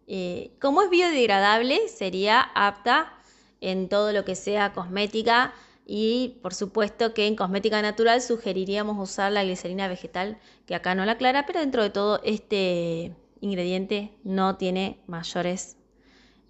Eh, 0.05 0.51
como 0.59 0.81
es 0.81 0.89
biodegradable, 0.89 1.87
sería 1.87 2.41
apta 2.41 3.13
en 3.61 3.87
todo 3.87 4.11
lo 4.11 4.25
que 4.25 4.35
sea 4.35 4.73
cosmética 4.73 5.53
y 5.85 6.39
por 6.41 6.53
supuesto 6.53 7.13
que 7.13 7.25
en 7.25 7.37
cosmética 7.37 7.81
natural 7.81 8.21
sugeriríamos 8.21 8.97
usar 8.99 9.31
la 9.31 9.45
glicerina 9.45 9.87
vegetal, 9.87 10.37
que 10.65 10.75
acá 10.75 10.93
no 10.93 11.05
la 11.05 11.13
aclara, 11.13 11.45
pero 11.45 11.61
dentro 11.61 11.81
de 11.81 11.91
todo 11.91 12.19
este 12.25 13.15
ingrediente 13.39 14.11
no 14.25 14.57
tiene 14.57 14.99
mayores 15.07 15.77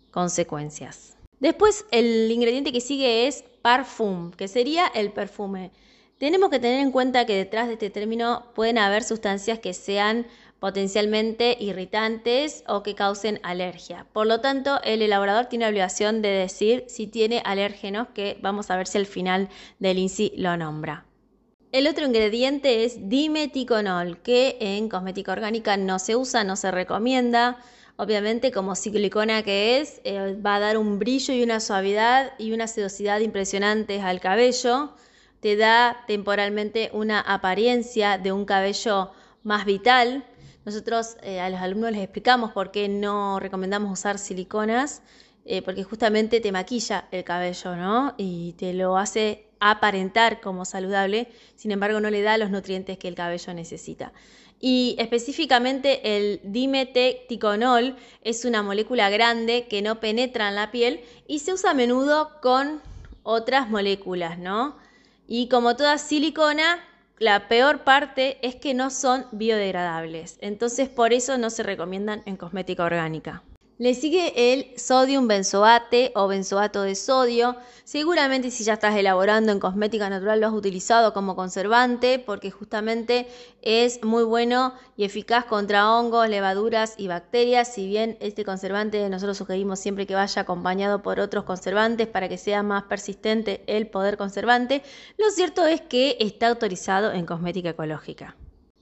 consecuencias. 0.09 1.15
Después 1.39 1.85
el 1.91 2.31
ingrediente 2.31 2.71
que 2.71 2.81
sigue 2.81 3.27
es 3.27 3.43
parfum, 3.61 4.31
que 4.31 4.47
sería 4.47 4.87
el 4.87 5.11
perfume. 5.11 5.69
Tenemos 6.21 6.51
que 6.51 6.59
tener 6.59 6.81
en 6.81 6.91
cuenta 6.91 7.25
que 7.25 7.35
detrás 7.35 7.65
de 7.65 7.73
este 7.73 7.89
término 7.89 8.45
pueden 8.53 8.77
haber 8.77 9.03
sustancias 9.03 9.57
que 9.57 9.73
sean 9.73 10.27
potencialmente 10.59 11.57
irritantes 11.59 12.63
o 12.67 12.83
que 12.83 12.93
causen 12.93 13.39
alergia. 13.41 14.05
Por 14.13 14.27
lo 14.27 14.39
tanto, 14.39 14.79
el 14.83 15.01
elaborador 15.01 15.47
tiene 15.47 15.65
la 15.65 15.69
obligación 15.69 16.21
de 16.21 16.27
decir 16.27 16.83
si 16.87 17.07
tiene 17.07 17.41
alérgenos, 17.43 18.09
que 18.13 18.37
vamos 18.39 18.69
a 18.69 18.77
ver 18.77 18.85
si 18.85 18.99
al 18.99 19.07
final 19.07 19.49
del 19.79 19.97
INSI 19.97 20.33
lo 20.37 20.55
nombra. 20.57 21.07
El 21.71 21.87
otro 21.87 22.05
ingrediente 22.05 22.85
es 22.85 23.09
dimeticonol, 23.09 24.21
que 24.21 24.57
en 24.59 24.89
cosmética 24.89 25.31
orgánica 25.31 25.75
no 25.75 25.97
se 25.97 26.15
usa, 26.15 26.43
no 26.43 26.55
se 26.55 26.69
recomienda. 26.69 27.57
Obviamente, 27.95 28.51
como 28.51 28.75
silicona 28.75 29.41
que 29.41 29.79
es, 29.79 30.01
eh, 30.03 30.37
va 30.39 30.57
a 30.57 30.59
dar 30.59 30.77
un 30.77 30.99
brillo 30.99 31.33
y 31.33 31.41
una 31.41 31.59
suavidad 31.59 32.33
y 32.37 32.51
una 32.53 32.67
sedosidad 32.67 33.21
impresionantes 33.21 34.03
al 34.03 34.19
cabello. 34.19 34.91
Te 35.41 35.55
da 35.57 36.03
temporalmente 36.07 36.89
una 36.93 37.19
apariencia 37.19 38.17
de 38.17 38.31
un 38.31 38.45
cabello 38.45 39.11
más 39.43 39.65
vital, 39.65 40.23
nosotros 40.65 41.17
eh, 41.23 41.39
a 41.39 41.49
los 41.49 41.59
alumnos 41.59 41.91
les 41.91 42.01
explicamos 42.01 42.51
por 42.51 42.69
qué 42.69 42.87
no 42.87 43.39
recomendamos 43.39 43.91
usar 43.91 44.19
siliconas, 44.19 45.01
eh, 45.43 45.63
porque 45.63 45.83
justamente 45.83 46.39
te 46.39 46.51
maquilla 46.51 47.07
el 47.11 47.23
cabello, 47.23 47.75
¿no? 47.75 48.13
Y 48.17 48.53
te 48.53 48.73
lo 48.73 48.97
hace 48.97 49.47
aparentar 49.59 50.39
como 50.39 50.65
saludable, 50.65 51.29
sin 51.55 51.71
embargo 51.71 51.99
no 51.99 52.11
le 52.11 52.21
da 52.21 52.37
los 52.37 52.51
nutrientes 52.51 52.99
que 52.99 53.07
el 53.07 53.15
cabello 53.15 53.53
necesita. 53.55 54.13
Y 54.59 54.95
específicamente 54.99 56.17
el 56.17 56.39
dimetecticonol 56.43 57.95
es 58.23 58.45
una 58.45 58.61
molécula 58.61 59.09
grande 59.09 59.65
que 59.67 59.81
no 59.81 59.99
penetra 59.99 60.49
en 60.49 60.55
la 60.55 60.69
piel 60.69 61.01
y 61.27 61.39
se 61.39 61.53
usa 61.53 61.71
a 61.71 61.73
menudo 61.73 62.39
con 62.43 62.79
otras 63.23 63.67
moléculas, 63.67 64.37
¿no? 64.37 64.75
Y 65.27 65.47
como 65.47 65.75
toda 65.75 65.97
silicona, 65.97 66.79
la 67.19 67.47
peor 67.47 67.83
parte 67.83 68.39
es 68.41 68.55
que 68.55 68.73
no 68.73 68.89
son 68.89 69.25
biodegradables, 69.31 70.37
entonces 70.41 70.89
por 70.89 71.13
eso 71.13 71.37
no 71.37 71.49
se 71.49 71.63
recomiendan 71.63 72.23
en 72.25 72.35
cosmética 72.35 72.83
orgánica. 72.83 73.43
Le 73.81 73.95
sigue 73.95 74.53
el 74.53 74.77
sodium 74.77 75.27
benzoate 75.27 76.11
o 76.13 76.27
benzoato 76.27 76.83
de 76.83 76.93
sodio. 76.93 77.55
Seguramente 77.83 78.51
si 78.51 78.63
ya 78.63 78.73
estás 78.73 78.95
elaborando 78.95 79.51
en 79.51 79.59
cosmética 79.59 80.07
natural 80.07 80.39
lo 80.39 80.45
has 80.45 80.53
utilizado 80.53 81.13
como 81.13 81.35
conservante 81.35 82.19
porque 82.19 82.51
justamente 82.51 83.25
es 83.63 84.03
muy 84.03 84.23
bueno 84.23 84.75
y 84.97 85.03
eficaz 85.03 85.45
contra 85.45 85.91
hongos, 85.91 86.29
levaduras 86.29 86.93
y 86.95 87.07
bacterias. 87.07 87.73
Si 87.73 87.87
bien 87.87 88.19
este 88.21 88.45
conservante 88.45 89.09
nosotros 89.09 89.39
sugerimos 89.39 89.79
siempre 89.79 90.05
que 90.05 90.13
vaya 90.13 90.43
acompañado 90.43 91.01
por 91.01 91.19
otros 91.19 91.43
conservantes 91.45 92.05
para 92.05 92.29
que 92.29 92.37
sea 92.37 92.61
más 92.61 92.83
persistente 92.83 93.63
el 93.65 93.87
poder 93.87 94.15
conservante, 94.15 94.83
lo 95.17 95.31
cierto 95.31 95.65
es 95.65 95.81
que 95.81 96.17
está 96.19 96.49
autorizado 96.49 97.13
en 97.13 97.25
cosmética 97.25 97.69
ecológica. 97.69 98.35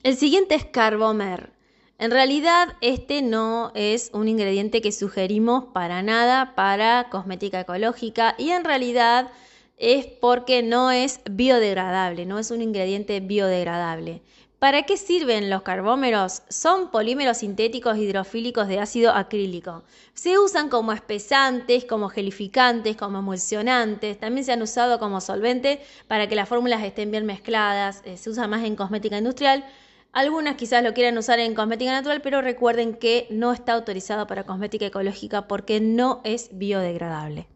El 0.04 0.18
siguiente 0.18 0.56
es 0.56 0.66
Carbomer. 0.66 1.58
En 2.00 2.12
realidad, 2.12 2.78
este 2.80 3.22
no 3.22 3.74
es 3.76 4.10
un 4.14 4.30
ingrediente 4.30 4.82
que 4.82 4.94
sugerimos 4.94 5.66
para 5.74 6.02
nada 6.02 6.56
para 6.56 7.10
cosmética 7.10 7.60
ecológica 7.60 8.36
y 8.38 8.52
en 8.52 8.64
realidad 8.64 9.30
es 9.76 10.06
porque 10.06 10.64
no 10.64 10.92
es 10.92 11.20
biodegradable, 11.30 12.26
no 12.26 12.40
es 12.40 12.52
un 12.52 12.62
ingrediente 12.62 13.20
biodegradable. 13.20 14.22
¿Para 14.60 14.84
qué 14.84 14.96
sirven 14.96 15.50
los 15.50 15.62
carbómeros? 15.64 16.44
Son 16.48 16.90
polímeros 16.90 17.40
sintéticos 17.40 17.98
hidrofílicos 17.98 18.70
de 18.70 18.80
ácido 18.80 19.12
acrílico. 19.12 19.84
Se 20.14 20.40
usan 20.40 20.70
como 20.70 20.94
espesantes, 20.94 21.84
como 21.84 22.08
gelificantes, 22.08 22.96
como 22.96 23.20
emulsionantes. 23.20 24.18
También 24.18 24.46
se 24.46 24.54
han 24.54 24.62
usado 24.62 25.00
como 25.00 25.20
solvente 25.20 25.82
para 26.08 26.30
que 26.30 26.36
las 26.36 26.48
fórmulas 26.48 26.82
estén 26.82 27.12
bien 27.12 27.26
mezcladas. 27.26 28.02
Eh, 28.06 28.16
se 28.16 28.30
usa 28.30 28.48
más 28.48 28.64
en 28.64 28.78
cosmética 28.78 29.18
industrial. 29.18 29.66
Algunas 30.12 30.56
quizás 30.56 30.84
lo 30.84 30.94
quieran 30.94 31.18
usar 31.18 31.40
en 31.40 31.54
cosmética 31.54 31.92
natural, 31.92 32.22
pero 32.22 32.42
recuerden 32.42 32.96
que 32.96 33.28
no 33.30 33.54
está 33.54 33.74
autorizado 33.74 34.28
para 34.28 34.46
cosmética 34.46 34.88
ecológica 34.88 35.48
porque 35.48 35.80
no 35.80 36.22
es 36.24 36.50
biodegradable. 36.52 37.48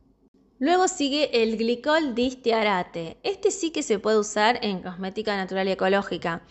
Luego 0.59 0.87
sigue 0.87 1.43
el 1.43 1.57
glicol 1.57 2.15
distiarate. 2.15 3.17
Este 3.23 3.51
sí 3.51 3.71
que 3.71 3.83
se 3.83 3.99
puede 3.99 4.19
usar 4.19 4.59
en 4.61 4.81
cosmética 4.81 5.35
natural 5.35 5.67
y 5.67 5.71
ecológica 5.71 6.43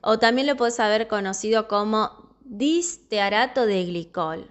o 0.00 0.18
también 0.18 0.46
lo 0.46 0.56
puedes 0.56 0.80
haber 0.80 1.08
conocido 1.08 1.68
como 1.68 2.28
distearato 2.44 3.66
de 3.66 3.84
glicol. 3.84 4.50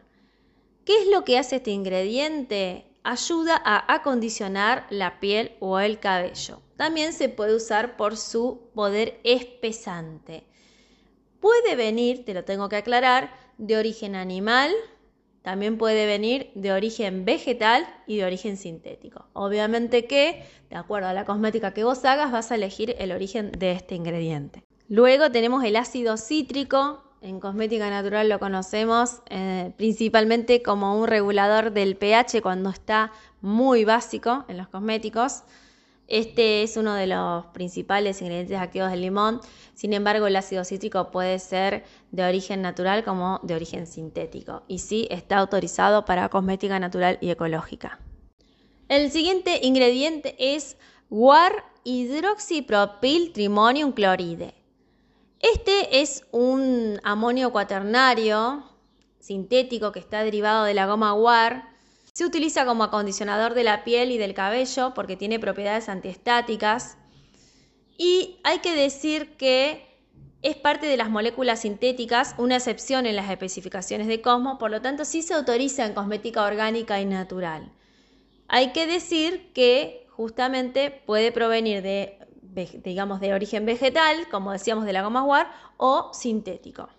¿Qué 0.85 1.01
es 1.01 1.07
lo 1.07 1.23
que 1.23 1.37
hace 1.37 1.57
este 1.57 1.71
ingrediente? 1.71 2.85
Ayuda 3.03 3.61
a 3.63 3.93
acondicionar 3.93 4.85
la 4.89 5.19
piel 5.19 5.53
o 5.59 5.79
el 5.79 5.99
cabello. 5.99 6.61
También 6.75 7.13
se 7.13 7.29
puede 7.29 7.55
usar 7.55 7.97
por 7.97 8.17
su 8.17 8.69
poder 8.73 9.19
espesante. 9.23 10.45
Puede 11.47 11.77
venir, 11.77 12.25
te 12.25 12.33
lo 12.33 12.43
tengo 12.43 12.67
que 12.67 12.75
aclarar, 12.75 13.31
de 13.57 13.77
origen 13.77 14.15
animal, 14.15 14.69
también 15.43 15.77
puede 15.77 16.05
venir 16.05 16.51
de 16.55 16.73
origen 16.73 17.23
vegetal 17.23 17.87
y 18.05 18.17
de 18.17 18.25
origen 18.25 18.57
sintético. 18.57 19.27
Obviamente 19.31 20.07
que, 20.07 20.43
de 20.69 20.75
acuerdo 20.75 21.07
a 21.07 21.13
la 21.13 21.23
cosmética 21.23 21.73
que 21.73 21.85
vos 21.85 22.03
hagas, 22.03 22.33
vas 22.33 22.51
a 22.51 22.55
elegir 22.55 22.97
el 22.99 23.13
origen 23.13 23.53
de 23.53 23.71
este 23.71 23.95
ingrediente. 23.95 24.65
Luego 24.89 25.31
tenemos 25.31 25.63
el 25.63 25.77
ácido 25.77 26.17
cítrico. 26.17 27.01
En 27.21 27.39
cosmética 27.39 27.89
natural 27.89 28.27
lo 28.27 28.39
conocemos 28.39 29.21
eh, 29.29 29.71
principalmente 29.77 30.61
como 30.61 30.99
un 30.99 31.07
regulador 31.07 31.71
del 31.71 31.95
pH 31.95 32.41
cuando 32.41 32.71
está 32.71 33.13
muy 33.39 33.85
básico 33.85 34.43
en 34.49 34.57
los 34.57 34.67
cosméticos. 34.67 35.43
Este 36.07 36.63
es 36.63 36.77
uno 36.77 36.93
de 36.95 37.05
los 37.07 37.45
principales 37.47 38.21
ingredientes 38.21 38.57
activos 38.57 38.91
del 38.91 39.01
limón. 39.01 39.41
Sin 39.73 39.93
embargo, 39.93 40.27
el 40.27 40.35
ácido 40.37 40.63
cítrico 40.63 41.11
puede 41.11 41.37
ser 41.39 41.83
de 42.11 42.23
origen 42.23 42.61
natural 42.61 43.03
como 43.03 43.39
de 43.43 43.55
origen 43.55 43.87
sintético. 43.87 44.63
Y 44.67 44.79
sí 44.79 45.07
está 45.11 45.37
autorizado 45.37 46.05
para 46.05 46.29
cosmética 46.29 46.79
natural 46.79 47.17
y 47.19 47.29
ecológica. 47.29 47.99
El 48.87 49.11
siguiente 49.11 49.59
ingrediente 49.63 50.35
es 50.39 50.77
guar 51.09 51.51
hidroxipropil 51.83 53.33
trimonium 53.33 53.91
cloride. 53.91 54.53
Este 55.39 56.01
es 56.01 56.25
un 56.31 56.99
amonio 57.03 57.51
cuaternario 57.51 58.63
sintético 59.19 59.91
que 59.91 59.99
está 59.99 60.23
derivado 60.23 60.63
de 60.63 60.73
la 60.73 60.87
goma 60.87 61.11
guar. 61.11 61.76
Se 62.17 62.25
utiliza 62.25 62.65
como 62.65 62.83
acondicionador 62.83 63.53
de 63.53 63.63
la 63.63 63.83
piel 63.83 64.09
y 64.09 64.17
del 64.17 64.33
cabello 64.33 64.95
porque 64.95 65.15
tiene 65.15 65.37
propiedades 65.37 65.87
antiestáticas. 65.87 66.97
Y 67.95 68.39
hay 68.43 68.57
que 68.57 68.73
decir 68.73 69.37
que 69.37 69.85
es 70.41 70.55
parte 70.55 70.87
de 70.87 70.97
las 70.97 71.11
moléculas 71.11 71.61
sintéticas, 71.61 72.33
una 72.39 72.55
excepción 72.55 73.05
en 73.05 73.15
las 73.15 73.29
especificaciones 73.29 74.07
de 74.07 74.19
Cosmo, 74.19 74.57
por 74.57 74.71
lo 74.71 74.81
tanto 74.81 75.05
sí 75.05 75.21
se 75.21 75.35
autoriza 75.35 75.85
en 75.85 75.93
cosmética 75.93 76.43
orgánica 76.43 76.99
y 76.99 77.05
natural. 77.05 77.71
Hay 78.47 78.71
que 78.71 78.87
decir 78.87 79.53
que 79.53 80.07
justamente 80.09 80.89
puede 80.89 81.31
provenir 81.31 81.83
de 81.83 82.17
digamos, 82.83 83.19
de 83.19 83.35
origen 83.35 83.67
vegetal, 83.67 84.27
como 84.31 84.51
decíamos 84.51 84.85
de 84.85 84.93
la 84.93 85.03
goma 85.03 85.21
guar, 85.21 85.51
o 85.77 86.09
sintético. 86.15 86.89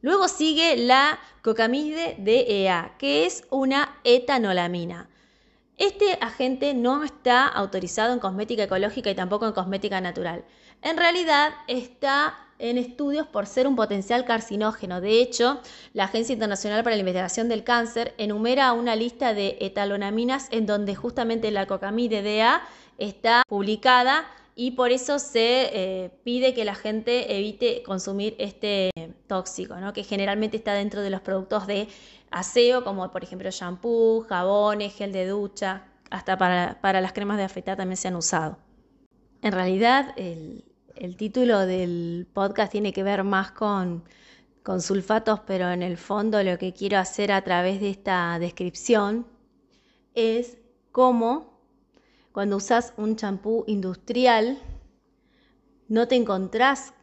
Luego 0.00 0.28
sigue 0.28 0.76
la 0.76 1.18
cocamide 1.42 2.16
DEA, 2.18 2.94
que 2.98 3.26
es 3.26 3.44
una 3.50 3.96
etanolamina. 4.04 5.08
Este 5.76 6.18
agente 6.20 6.74
no 6.74 7.04
está 7.04 7.46
autorizado 7.46 8.12
en 8.12 8.18
cosmética 8.18 8.64
ecológica 8.64 9.10
y 9.10 9.14
tampoco 9.14 9.46
en 9.46 9.52
cosmética 9.52 10.00
natural. 10.00 10.44
En 10.82 10.96
realidad 10.96 11.52
está 11.66 12.36
en 12.58 12.78
estudios 12.78 13.26
por 13.26 13.46
ser 13.46 13.66
un 13.66 13.76
potencial 13.76 14.24
carcinógeno. 14.24 15.00
De 15.00 15.20
hecho, 15.20 15.60
la 15.92 16.04
Agencia 16.04 16.32
Internacional 16.32 16.82
para 16.82 16.96
la 16.96 17.00
Investigación 17.00 17.48
del 17.48 17.64
Cáncer 17.64 18.14
enumera 18.18 18.72
una 18.72 18.96
lista 18.96 19.34
de 19.34 19.56
etalonaminas 19.60 20.48
en 20.50 20.66
donde 20.66 20.94
justamente 20.94 21.50
la 21.50 21.66
cocamide 21.66 22.22
DEA 22.22 22.62
está 22.98 23.42
publicada 23.48 24.26
y 24.60 24.72
por 24.72 24.90
eso 24.90 25.20
se 25.20 25.70
eh, 25.72 26.10
pide 26.24 26.52
que 26.52 26.64
la 26.64 26.74
gente 26.74 27.38
evite 27.38 27.84
consumir 27.84 28.34
este 28.40 28.90
tóxico, 29.28 29.76
¿no? 29.76 29.92
que 29.92 30.02
generalmente 30.02 30.56
está 30.56 30.74
dentro 30.74 31.00
de 31.00 31.10
los 31.10 31.20
productos 31.20 31.68
de 31.68 31.86
aseo, 32.32 32.82
como 32.82 33.08
por 33.12 33.22
ejemplo 33.22 33.48
shampoo, 33.52 34.26
jabones, 34.28 34.96
gel 34.96 35.12
de 35.12 35.28
ducha, 35.28 35.84
hasta 36.10 36.36
para, 36.36 37.00
las 37.00 37.12
cremas 37.12 37.36
de 37.36 37.44
afeitar 37.44 37.76
también 37.76 37.96
se 37.96 38.08
han 38.08 38.16
usado. 38.16 38.58
En 39.42 39.52
realidad, 39.52 40.12
el, 40.16 40.64
título 41.16 41.64
del 41.64 42.26
podcast 42.32 42.72
tiene 42.72 42.92
que 42.92 43.04
ver 43.04 43.22
más 43.22 43.52
con, 43.52 44.02
con 44.64 44.82
sulfatos, 44.82 45.38
pero 45.46 45.70
en 45.70 45.84
el 45.84 45.96
fondo 45.96 46.42
lo 46.42 46.58
que 46.58 46.72
quiero 46.72 46.98
hacer 46.98 47.30
a 47.30 47.42
través 47.42 47.80
de 47.80 47.90
esta 47.90 48.36
descripción 48.40 49.24
es 50.16 50.58
cómo 50.90 51.47
cuando 52.38 52.58
usas 52.58 52.92
un 52.96 53.16
champú 53.16 53.64
industrial, 53.66 54.62
no 55.88 56.06
te 56.06 56.14
encontrás 56.14 56.94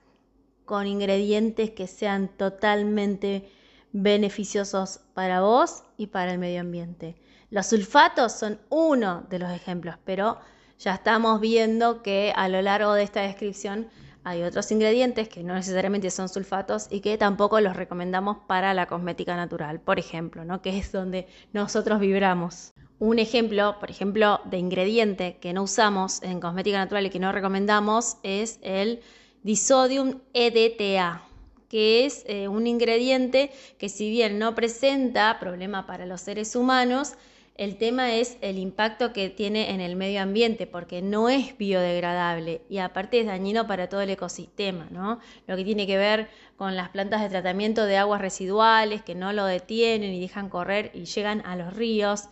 con 0.63 0.87
ingredientes 0.87 1.71
que 1.71 1.87
sean 1.87 2.29
totalmente 2.37 3.51
beneficiosos 3.91 5.01
para 5.13 5.41
vos 5.41 5.83
y 5.97 6.07
para 6.07 6.31
el 6.31 6.39
medio 6.39 6.61
ambiente. 6.61 7.21
Los 7.49 7.65
sulfatos 7.65 8.31
son 8.31 8.61
uno 8.69 9.25
de 9.29 9.39
los 9.39 9.51
ejemplos, 9.51 9.97
pero 10.05 10.39
ya 10.79 10.93
estamos 10.93 11.41
viendo 11.41 12.01
que 12.01 12.31
a 12.33 12.47
lo 12.47 12.61
largo 12.61 12.93
de 12.93 13.03
esta 13.03 13.19
descripción 13.19 13.89
hay 14.23 14.41
otros 14.41 14.71
ingredientes 14.71 15.27
que 15.27 15.43
no 15.43 15.53
necesariamente 15.53 16.11
son 16.11 16.29
sulfatos 16.29 16.87
y 16.89 17.01
que 17.01 17.17
tampoco 17.17 17.59
los 17.59 17.75
recomendamos 17.75 18.37
para 18.47 18.73
la 18.73 18.85
cosmética 18.85 19.35
natural, 19.35 19.81
por 19.81 19.99
ejemplo, 19.99 20.45
¿no? 20.45 20.61
que 20.61 20.77
es 20.77 20.93
donde 20.93 21.27
nosotros 21.51 21.99
vibramos. 21.99 22.71
Un 22.99 23.19
ejemplo, 23.19 23.75
por 23.79 23.91
ejemplo, 23.91 24.39
de 24.45 24.57
ingrediente 24.57 25.37
que 25.41 25.51
no 25.51 25.63
usamos 25.63 26.23
en 26.23 26.39
cosmética 26.39 26.77
natural 26.77 27.05
y 27.05 27.09
que 27.09 27.19
no 27.19 27.33
recomendamos 27.33 28.17
es 28.23 28.57
el 28.61 29.01
disodium 29.43 30.21
EDTA, 30.33 31.21
que 31.67 32.05
es 32.05 32.23
eh, 32.25 32.47
un 32.47 32.67
ingrediente 32.67 33.51
que 33.77 33.89
si 33.89 34.09
bien 34.09 34.39
no 34.39 34.55
presenta 34.55 35.39
problema 35.39 35.85
para 35.85 36.05
los 36.05 36.21
seres 36.21 36.55
humanos, 36.55 37.15
el 37.57 37.77
tema 37.77 38.13
es 38.15 38.37
el 38.39 38.57
impacto 38.57 39.11
que 39.11 39.29
tiene 39.29 39.71
en 39.71 39.81
el 39.81 39.97
medio 39.97 40.21
ambiente, 40.21 40.65
porque 40.65 41.01
no 41.01 41.27
es 41.27 41.57
biodegradable 41.57 42.61
y 42.69 42.77
aparte 42.77 43.19
es 43.19 43.25
dañino 43.25 43.67
para 43.67 43.89
todo 43.89 44.01
el 44.01 44.09
ecosistema, 44.09 44.87
¿no? 44.89 45.19
Lo 45.47 45.55
que 45.57 45.63
tiene 45.65 45.85
que 45.85 45.97
ver 45.97 46.29
con 46.55 46.75
las 46.77 46.89
plantas 46.89 47.21
de 47.21 47.29
tratamiento 47.29 47.85
de 47.85 47.97
aguas 47.97 48.21
residuales 48.21 49.03
que 49.03 49.15
no 49.15 49.33
lo 49.33 49.45
detienen 49.45 50.13
y 50.13 50.21
dejan 50.21 50.49
correr 50.49 50.91
y 50.93 51.05
llegan 51.05 51.45
a 51.45 51.55
los 51.55 51.73
ríos. 51.73 52.29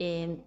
Eh, 0.00 0.38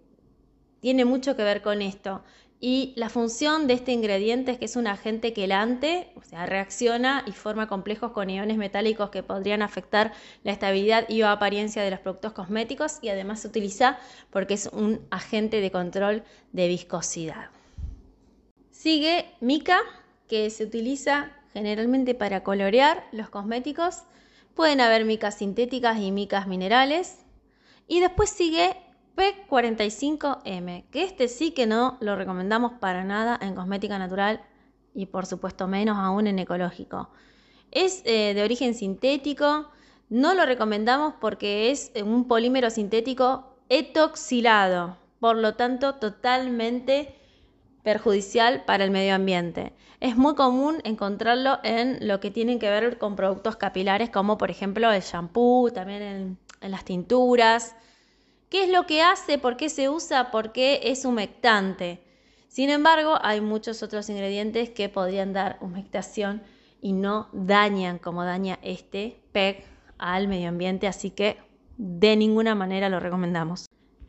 tiene 0.80 1.04
mucho 1.04 1.36
que 1.36 1.44
ver 1.44 1.62
con 1.62 1.82
esto. 1.82 2.24
Y 2.58 2.92
la 2.96 3.08
función 3.08 3.66
de 3.66 3.74
este 3.74 3.92
ingrediente 3.92 4.52
es 4.52 4.58
que 4.58 4.64
es 4.64 4.76
un 4.76 4.86
agente 4.86 5.32
quelante, 5.32 6.12
o 6.16 6.22
sea, 6.22 6.46
reacciona 6.46 7.24
y 7.26 7.32
forma 7.32 7.66
complejos 7.66 8.12
con 8.12 8.30
iones 8.30 8.56
metálicos 8.56 9.10
que 9.10 9.22
podrían 9.22 9.62
afectar 9.62 10.12
la 10.42 10.52
estabilidad 10.52 11.08
y 11.08 11.22
o 11.22 11.28
apariencia 11.28 11.82
de 11.82 11.90
los 11.90 12.00
productos 12.00 12.32
cosméticos 12.32 12.98
y 13.02 13.08
además 13.08 13.40
se 13.40 13.48
utiliza 13.48 13.98
porque 14.30 14.54
es 14.54 14.70
un 14.72 15.00
agente 15.10 15.60
de 15.60 15.70
control 15.70 16.22
de 16.52 16.68
viscosidad. 16.68 17.50
Sigue 18.70 19.26
mica, 19.40 19.80
que 20.28 20.48
se 20.48 20.64
utiliza 20.64 21.32
generalmente 21.52 22.14
para 22.14 22.42
colorear 22.42 23.04
los 23.12 23.28
cosméticos. 23.28 24.04
Pueden 24.54 24.80
haber 24.80 25.04
micas 25.04 25.38
sintéticas 25.38 25.98
y 25.98 26.10
micas 26.10 26.46
minerales. 26.46 27.18
Y 27.86 28.00
después 28.00 28.30
sigue 28.30 28.76
P45M, 29.16 30.84
que 30.90 31.04
este 31.04 31.28
sí 31.28 31.52
que 31.52 31.66
no 31.66 31.98
lo 32.00 32.16
recomendamos 32.16 32.72
para 32.80 33.04
nada 33.04 33.38
en 33.40 33.54
cosmética 33.54 33.98
natural 33.98 34.42
y 34.94 35.06
por 35.06 35.26
supuesto 35.26 35.68
menos 35.68 35.98
aún 35.98 36.26
en 36.26 36.38
ecológico. 36.38 37.10
Es 37.70 38.02
eh, 38.04 38.34
de 38.34 38.42
origen 38.42 38.74
sintético, 38.74 39.70
no 40.08 40.34
lo 40.34 40.44
recomendamos 40.46 41.14
porque 41.20 41.70
es 41.70 41.92
un 42.02 42.26
polímero 42.28 42.70
sintético 42.70 43.56
etoxilado, 43.68 44.96
por 45.20 45.36
lo 45.36 45.54
tanto 45.54 45.94
totalmente 45.94 47.14
perjudicial 47.82 48.64
para 48.64 48.84
el 48.84 48.90
medio 48.90 49.14
ambiente. 49.14 49.72
Es 50.00 50.16
muy 50.16 50.34
común 50.34 50.80
encontrarlo 50.84 51.58
en 51.62 52.06
lo 52.06 52.20
que 52.20 52.30
tienen 52.30 52.58
que 52.58 52.70
ver 52.70 52.98
con 52.98 53.16
productos 53.16 53.56
capilares 53.56 54.10
como 54.10 54.36
por 54.36 54.50
ejemplo 54.50 54.90
el 54.92 55.02
shampoo, 55.02 55.70
también 55.70 56.02
en 56.60 56.70
las 56.70 56.84
tinturas. 56.84 57.74
¿Qué 58.52 58.64
es 58.64 58.68
lo 58.68 58.84
que 58.84 59.00
hace? 59.00 59.38
¿Por 59.38 59.56
qué 59.56 59.70
se 59.70 59.88
usa? 59.88 60.30
¿Por 60.30 60.52
qué 60.52 60.80
es 60.84 61.06
humectante? 61.06 62.02
Sin 62.48 62.68
embargo, 62.68 63.18
hay 63.22 63.40
muchos 63.40 63.82
otros 63.82 64.10
ingredientes 64.10 64.68
que 64.68 64.90
podrían 64.90 65.32
dar 65.32 65.56
humectación 65.62 66.42
y 66.82 66.92
no 66.92 67.30
dañan 67.32 67.96
como 67.96 68.24
daña 68.24 68.58
este 68.60 69.22
PEG 69.32 69.64
al 69.96 70.28
medio 70.28 70.50
ambiente, 70.50 70.86
así 70.86 71.08
que 71.12 71.38
de 71.78 72.14
ninguna 72.14 72.54
manera 72.54 72.90
lo 72.90 73.00
recomendamos. 73.00 73.64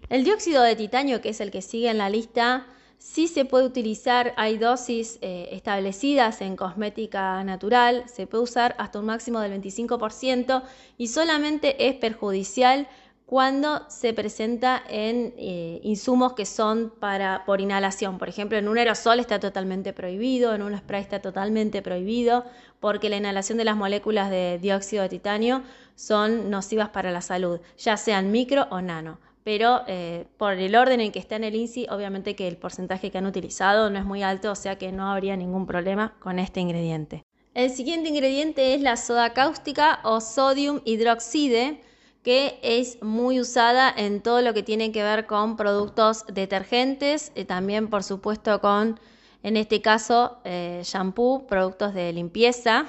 El 0.10 0.26
dióxido 0.26 0.62
de 0.62 0.76
titanio, 0.76 1.22
que 1.22 1.30
es 1.30 1.40
el 1.40 1.50
que 1.50 1.62
sigue 1.62 1.90
en 1.90 1.98
la 1.98 2.10
lista, 2.10 2.68
sí 2.98 3.30
se 3.30 3.46
puede 3.46 3.66
utilizar, 3.66 4.34
hay 4.36 4.58
dosis 4.58 5.20
eh, 5.22 5.48
establecidas 5.54 6.42
en 6.42 6.58
cosmética 6.58 7.42
natural, 7.46 8.04
se 8.08 8.28
puede 8.28 8.44
usar 8.44 8.76
hasta 8.78 9.00
un 9.00 9.06
máximo 9.06 9.40
del 9.40 9.54
25% 9.62 10.64
y 10.98 11.08
solamente 11.08 11.88
es 11.88 11.96
perjudicial 11.96 12.90
cuando 13.34 13.82
se 13.90 14.14
presenta 14.14 14.84
en 14.88 15.34
eh, 15.40 15.80
insumos 15.82 16.34
que 16.34 16.46
son 16.46 16.94
para, 17.00 17.46
por 17.46 17.62
inhalación. 17.62 18.20
Por 18.20 18.30
ejemplo, 18.30 18.60
en 18.60 18.68
un 18.68 18.78
aerosol 18.78 19.20
está 19.20 19.40
totalmente 19.40 19.92
prohibido, 19.92 20.54
en 20.54 20.62
un 20.62 20.78
spray 20.78 21.02
está 21.02 21.20
totalmente 21.20 21.82
prohibido, 21.82 22.46
porque 22.80 23.10
la 23.10 23.18
inhalación 23.18 23.58
de 23.58 23.64
las 23.64 23.76
moléculas 23.76 24.30
de 24.30 24.60
dióxido 24.62 25.02
de 25.02 25.10
titanio 25.10 25.64
son 25.96 26.52
nocivas 26.52 26.90
para 26.90 27.10
la 27.10 27.22
salud, 27.22 27.60
ya 27.76 27.98
sean 27.98 28.30
micro 28.30 28.68
o 28.70 28.82
nano. 28.82 29.18
Pero 29.44 29.82
eh, 29.88 30.28
por 30.38 30.54
el 30.54 30.76
orden 30.76 31.02
en 31.02 31.12
que 31.12 31.18
está 31.18 31.36
en 31.36 31.46
el 31.46 31.56
INSI, 31.56 31.88
obviamente 31.90 32.36
que 32.36 32.48
el 32.48 32.58
porcentaje 32.58 33.10
que 33.10 33.18
han 33.18 33.26
utilizado 33.26 33.90
no 33.90 33.98
es 33.98 34.06
muy 34.06 34.22
alto, 34.22 34.52
o 34.52 34.56
sea 34.56 34.78
que 34.78 34.92
no 34.92 35.12
habría 35.12 35.36
ningún 35.36 35.66
problema 35.66 36.14
con 36.20 36.38
este 36.38 36.60
ingrediente. 36.60 37.24
El 37.56 37.72
siguiente 37.72 38.10
ingrediente 38.10 38.76
es 38.76 38.82
la 38.82 38.96
soda 38.96 39.34
cáustica 39.34 40.02
o 40.04 40.22
sodium 40.22 40.82
hidroxide 40.86 41.82
que 42.24 42.60
es 42.64 43.02
muy 43.04 43.40
usada 43.40 43.94
en 43.96 44.22
todo 44.22 44.42
lo 44.42 44.54
que 44.54 44.64
tiene 44.64 44.92
que 44.92 45.04
ver 45.04 45.26
con 45.26 45.58
productos 45.58 46.26
detergentes, 46.28 47.32
y 47.36 47.42
eh, 47.42 47.46
también 47.46 47.90
por 47.90 48.04
supuesto 48.04 48.62
con, 48.62 49.00
en 49.44 49.58
este 49.58 49.82
caso, 49.82 50.38
eh, 50.46 50.82
shampoo, 50.86 51.46
productos 51.46 51.94
de 51.94 52.14
limpieza. 52.14 52.86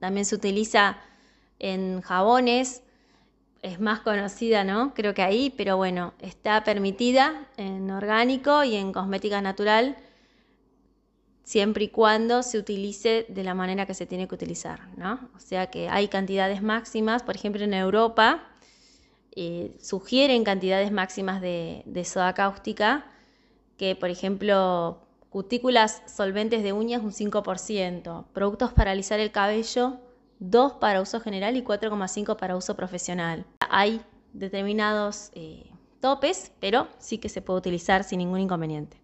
También 0.00 0.24
se 0.24 0.34
utiliza 0.34 0.98
en 1.58 2.00
jabones, 2.00 2.82
es 3.62 3.78
más 3.80 4.00
conocida, 4.00 4.64
¿no? 4.64 4.94
Creo 4.94 5.14
que 5.14 5.22
ahí, 5.22 5.52
pero 5.56 5.76
bueno, 5.76 6.14
está 6.20 6.64
permitida 6.64 7.46
en 7.56 7.90
orgánico 7.90 8.64
y 8.64 8.76
en 8.76 8.92
cosmética 8.92 9.40
natural 9.40 9.96
siempre 11.44 11.84
y 11.84 11.88
cuando 11.88 12.42
se 12.42 12.58
utilice 12.58 13.26
de 13.28 13.44
la 13.44 13.54
manera 13.54 13.86
que 13.86 13.94
se 13.94 14.06
tiene 14.06 14.26
que 14.26 14.34
utilizar, 14.34 14.88
¿no? 14.96 15.28
O 15.36 15.40
sea 15.40 15.70
que 15.70 15.88
hay 15.88 16.08
cantidades 16.08 16.62
máximas, 16.62 17.22
por 17.22 17.36
ejemplo 17.36 17.62
en 17.62 17.74
Europa 17.74 18.42
eh, 19.36 19.76
sugieren 19.80 20.44
cantidades 20.44 20.92
máximas 20.92 21.40
de, 21.40 22.02
soda 22.04 22.34
cáustica, 22.34 23.06
que 23.76 23.96
por 23.96 24.10
ejemplo 24.10 25.00
cutículas 25.28 26.02
solventes 26.06 26.62
de 26.62 26.72
uñas 26.72 27.02
un 27.02 27.10
5%, 27.10 28.26
productos 28.32 28.72
para 28.72 28.92
alisar 28.92 29.18
el 29.18 29.32
cabello 29.32 29.98
2 30.38 30.74
para 30.74 31.00
uso 31.00 31.20
general 31.20 31.56
y 31.56 31.62
4,5 31.62 32.36
para 32.36 32.56
uso 32.56 32.76
profesional. 32.76 33.44
Hay 33.58 34.00
determinados 34.32 35.30
eh, 35.34 35.70
topes, 36.00 36.52
pero 36.60 36.86
sí 36.98 37.18
que 37.18 37.28
se 37.28 37.42
puede 37.42 37.58
utilizar 37.58 38.04
sin 38.04 38.18
ningún 38.18 38.38
inconveniente. 38.38 39.03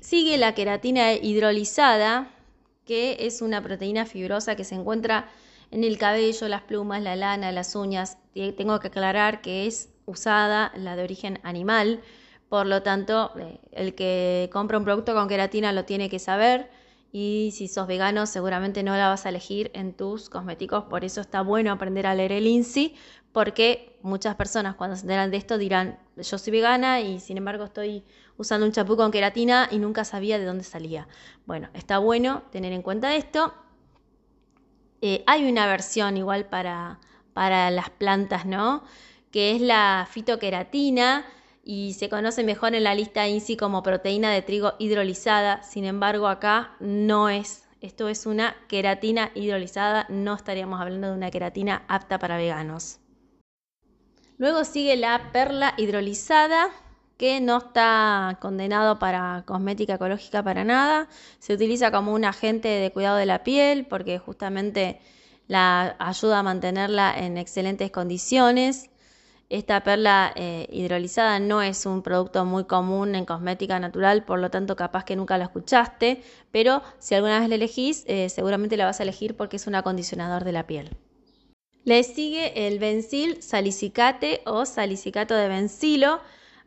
Sigue 0.00 0.38
la 0.38 0.54
queratina 0.54 1.12
hidrolizada, 1.12 2.30
que 2.86 3.18
es 3.20 3.42
una 3.42 3.62
proteína 3.62 4.06
fibrosa 4.06 4.56
que 4.56 4.64
se 4.64 4.74
encuentra 4.74 5.28
en 5.70 5.84
el 5.84 5.98
cabello, 5.98 6.48
las 6.48 6.62
plumas, 6.62 7.02
la 7.02 7.16
lana, 7.16 7.52
las 7.52 7.76
uñas. 7.76 8.18
Tengo 8.56 8.80
que 8.80 8.88
aclarar 8.88 9.42
que 9.42 9.66
es 9.66 9.90
usada 10.06 10.72
la 10.74 10.96
de 10.96 11.04
origen 11.04 11.38
animal, 11.42 12.00
por 12.48 12.66
lo 12.66 12.82
tanto, 12.82 13.30
eh, 13.38 13.60
el 13.70 13.94
que 13.94 14.50
compra 14.52 14.78
un 14.78 14.84
producto 14.84 15.14
con 15.14 15.28
queratina 15.28 15.72
lo 15.72 15.84
tiene 15.84 16.10
que 16.10 16.18
saber. 16.18 16.68
Y 17.12 17.50
si 17.54 17.68
sos 17.68 17.86
vegano 17.86 18.26
seguramente 18.26 18.82
no 18.82 18.96
la 18.96 19.08
vas 19.08 19.26
a 19.26 19.28
elegir 19.28 19.70
en 19.74 19.92
tus 19.92 20.28
cosméticos, 20.30 20.84
por 20.84 21.04
eso 21.04 21.20
está 21.20 21.42
bueno 21.42 21.72
aprender 21.72 22.06
a 22.06 22.14
leer 22.14 22.32
el 22.32 22.46
INSI, 22.46 22.94
porque 23.32 23.96
muchas 24.02 24.34
personas 24.36 24.76
cuando 24.76 24.96
se 24.96 25.02
enteran 25.02 25.30
de 25.30 25.36
esto 25.36 25.58
dirán, 25.58 25.98
yo 26.16 26.38
soy 26.38 26.52
vegana 26.52 27.00
y 27.00 27.20
sin 27.20 27.36
embargo 27.36 27.64
estoy 27.64 28.04
usando 28.40 28.64
un 28.64 28.72
champú 28.72 28.96
con 28.96 29.10
queratina 29.10 29.68
y 29.70 29.78
nunca 29.78 30.02
sabía 30.02 30.38
de 30.38 30.46
dónde 30.46 30.64
salía. 30.64 31.06
Bueno, 31.44 31.68
está 31.74 31.98
bueno 31.98 32.42
tener 32.50 32.72
en 32.72 32.80
cuenta 32.80 33.14
esto. 33.14 33.52
Eh, 35.02 35.22
hay 35.26 35.44
una 35.44 35.66
versión 35.66 36.16
igual 36.16 36.46
para, 36.46 37.00
para 37.34 37.70
las 37.70 37.90
plantas, 37.90 38.46
¿no? 38.46 38.82
Que 39.30 39.54
es 39.54 39.60
la 39.60 40.08
fitoqueratina 40.10 41.26
y 41.62 41.92
se 41.92 42.08
conoce 42.08 42.42
mejor 42.42 42.74
en 42.74 42.84
la 42.84 42.94
lista 42.94 43.28
INSI 43.28 43.58
como 43.58 43.82
proteína 43.82 44.32
de 44.32 44.40
trigo 44.40 44.72
hidrolizada. 44.78 45.62
Sin 45.62 45.84
embargo, 45.84 46.26
acá 46.26 46.76
no 46.80 47.28
es. 47.28 47.68
Esto 47.82 48.08
es 48.08 48.24
una 48.24 48.56
queratina 48.68 49.32
hidrolizada, 49.34 50.06
no 50.08 50.34
estaríamos 50.34 50.80
hablando 50.80 51.08
de 51.08 51.14
una 51.14 51.30
queratina 51.30 51.84
apta 51.88 52.18
para 52.18 52.38
veganos. 52.38 53.00
Luego 54.38 54.64
sigue 54.64 54.96
la 54.96 55.30
perla 55.32 55.74
hidrolizada, 55.76 56.70
que 57.20 57.38
no 57.42 57.58
está 57.58 58.38
condenado 58.40 58.98
para 58.98 59.44
cosmética 59.46 59.96
ecológica 59.96 60.42
para 60.42 60.64
nada. 60.64 61.06
Se 61.38 61.52
utiliza 61.52 61.90
como 61.90 62.14
un 62.14 62.24
agente 62.24 62.68
de 62.68 62.90
cuidado 62.92 63.18
de 63.18 63.26
la 63.26 63.44
piel 63.44 63.84
porque 63.84 64.18
justamente 64.18 65.02
la 65.46 65.96
ayuda 65.98 66.38
a 66.38 66.42
mantenerla 66.42 67.12
en 67.14 67.36
excelentes 67.36 67.90
condiciones. 67.90 68.88
Esta 69.50 69.82
perla 69.82 70.32
eh, 70.34 70.66
hidrolizada 70.72 71.38
no 71.40 71.60
es 71.60 71.84
un 71.84 72.00
producto 72.00 72.46
muy 72.46 72.64
común 72.64 73.14
en 73.14 73.26
cosmética 73.26 73.78
natural, 73.78 74.24
por 74.24 74.38
lo 74.38 74.50
tanto 74.50 74.74
capaz 74.74 75.04
que 75.04 75.14
nunca 75.14 75.36
lo 75.36 75.44
escuchaste, 75.44 76.22
pero 76.50 76.80
si 76.98 77.16
alguna 77.16 77.38
vez 77.40 77.50
la 77.50 77.56
elegís, 77.56 78.04
eh, 78.06 78.30
seguramente 78.30 78.78
la 78.78 78.86
vas 78.86 79.00
a 79.00 79.02
elegir 79.02 79.36
porque 79.36 79.56
es 79.56 79.66
un 79.66 79.74
acondicionador 79.74 80.44
de 80.44 80.52
la 80.52 80.66
piel. 80.66 80.96
Le 81.84 82.02
sigue 82.02 82.66
el 82.66 82.78
bencil 82.78 83.42
salicicate 83.42 84.40
o 84.46 84.64
salicicato 84.64 85.34
de 85.34 85.48
bencilo. 85.48 86.22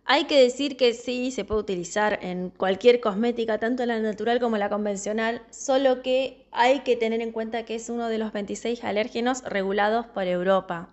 Hay 0.06 0.26
que 0.26 0.42
decir 0.42 0.76
que 0.76 0.94
sí, 0.94 1.32
se 1.32 1.46
puede 1.46 1.62
utilizar 1.62 2.20
en 2.22 2.50
cualquier 2.50 3.00
cosmética, 3.00 3.58
tanto 3.58 3.86
la 3.86 4.00
natural 4.00 4.39
como 4.39 4.58
la 4.58 4.70
convencional, 4.70 5.42
solo 5.50 6.02
que 6.02 6.46
hay 6.52 6.82
que 6.82 6.98
tener 6.98 7.22
en 7.22 7.32
cuenta 7.32 7.63
que 7.63 7.76
es 7.76 7.89
uno 7.89 8.10
de 8.10 8.18
los 8.18 8.34
26 8.34 8.84
alérgenos 8.84 9.44
regulados 9.44 10.06
por 10.08 10.28
Europa. 10.28 10.89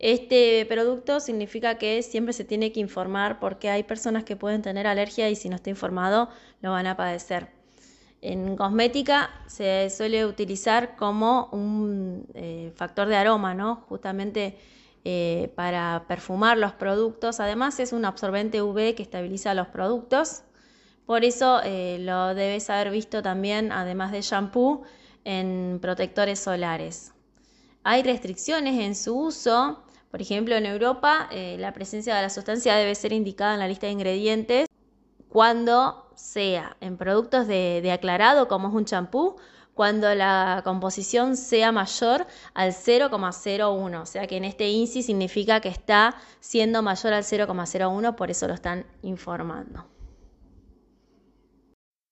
Este 0.00 0.66
producto 0.68 1.20
significa 1.20 1.78
que 1.78 2.02
siempre 2.02 2.32
se 2.32 2.44
tiene 2.44 2.72
que 2.72 2.80
informar 2.80 3.38
porque 3.38 3.70
hay 3.70 3.84
personas 3.84 4.24
que 4.24 4.34
pueden 4.34 4.60
tener 4.60 4.88
alergia 4.88 5.30
y 5.30 5.36
si 5.36 5.48
no 5.48 5.54
está 5.54 5.70
informado 5.70 6.28
lo 6.60 6.72
van 6.72 6.88
a 6.88 6.96
padecer. 6.96 7.48
En 8.20 8.56
cosmética 8.56 9.30
se 9.46 9.88
suele 9.90 10.26
utilizar 10.26 10.96
como 10.96 11.48
un 11.52 12.26
eh, 12.34 12.72
factor 12.74 13.06
de 13.06 13.16
aroma, 13.16 13.54
¿no? 13.54 13.76
Justamente 13.88 14.56
eh, 15.04 15.52
para 15.56 16.04
perfumar 16.08 16.58
los 16.58 16.72
productos. 16.72 17.40
Además 17.40 17.80
es 17.80 17.92
un 17.92 18.04
absorbente 18.04 18.62
UV 18.62 18.94
que 18.94 19.02
estabiliza 19.02 19.54
los 19.54 19.68
productos. 19.68 20.42
Por 21.06 21.24
eso 21.24 21.60
eh, 21.64 21.98
lo 22.00 22.34
debes 22.34 22.70
haber 22.70 22.90
visto 22.90 23.22
también, 23.22 23.72
además 23.72 24.12
de 24.12 24.22
shampoo, 24.22 24.82
en 25.24 25.78
protectores 25.80 26.38
solares. 26.40 27.12
Hay 27.84 28.02
restricciones 28.02 28.80
en 28.80 28.94
su 28.94 29.18
uso. 29.18 29.82
Por 30.10 30.20
ejemplo, 30.20 30.54
en 30.54 30.66
Europa 30.66 31.28
la 31.32 31.72
presencia 31.72 32.14
de 32.14 32.22
la 32.22 32.30
sustancia 32.30 32.76
debe 32.76 32.94
ser 32.94 33.12
indicada 33.12 33.54
en 33.54 33.60
la 33.60 33.68
lista 33.68 33.86
de 33.86 33.92
ingredientes 33.92 34.66
cuando 35.32 36.10
sea 36.14 36.76
en 36.80 36.98
productos 36.98 37.46
de, 37.46 37.90
aclarado, 37.90 38.48
como 38.48 38.68
es 38.68 38.74
un 38.74 38.84
champú, 38.84 39.36
cuando 39.74 40.14
la 40.14 40.60
composición 40.64 41.36
sea 41.36 41.72
mayor 41.72 42.26
al 42.54 42.72
0,01. 42.72 44.02
O 44.02 44.06
sea 44.06 44.26
que 44.26 44.36
en 44.36 44.44
este 44.44 44.68
INSI 44.68 45.02
significa 45.02 45.60
que 45.60 45.68
está 45.68 46.16
siendo 46.40 46.82
mayor 46.82 47.12
al 47.12 47.24
0,01, 47.24 48.14
por 48.14 48.30
eso 48.30 48.46
lo 48.48 48.54
están 48.54 48.86
informando. 49.02 49.86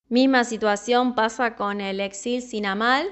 Misma 0.09 0.45
situación 0.45 1.15
pasa 1.15 1.55
con 1.55 1.81
el 1.81 2.01
Exil 2.01 2.43
Sinamal 2.43 3.07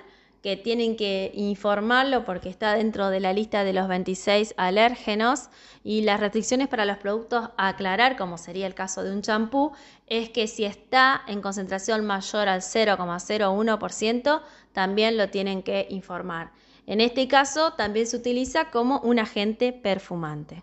que 0.48 0.56
tienen 0.56 0.96
que 0.96 1.30
informarlo 1.34 2.24
porque 2.24 2.48
está 2.48 2.74
dentro 2.74 3.10
de 3.10 3.20
la 3.20 3.34
lista 3.34 3.64
de 3.64 3.74
los 3.74 3.86
26 3.86 4.54
alérgenos 4.56 5.50
y 5.84 6.00
las 6.00 6.20
restricciones 6.20 6.68
para 6.68 6.86
los 6.86 6.96
productos 6.96 7.50
a 7.58 7.68
aclarar, 7.68 8.16
como 8.16 8.38
sería 8.38 8.66
el 8.66 8.74
caso 8.74 9.02
de 9.02 9.12
un 9.12 9.20
champú, 9.20 9.72
es 10.06 10.30
que 10.30 10.46
si 10.46 10.64
está 10.64 11.20
en 11.26 11.42
concentración 11.42 12.06
mayor 12.06 12.48
al 12.48 12.62
0,01%, 12.62 14.40
también 14.72 15.18
lo 15.18 15.28
tienen 15.28 15.62
que 15.62 15.86
informar. 15.90 16.52
En 16.86 17.02
este 17.02 17.28
caso, 17.28 17.74
también 17.74 18.06
se 18.06 18.16
utiliza 18.16 18.70
como 18.70 19.00
un 19.00 19.18
agente 19.18 19.74
perfumante. 19.74 20.62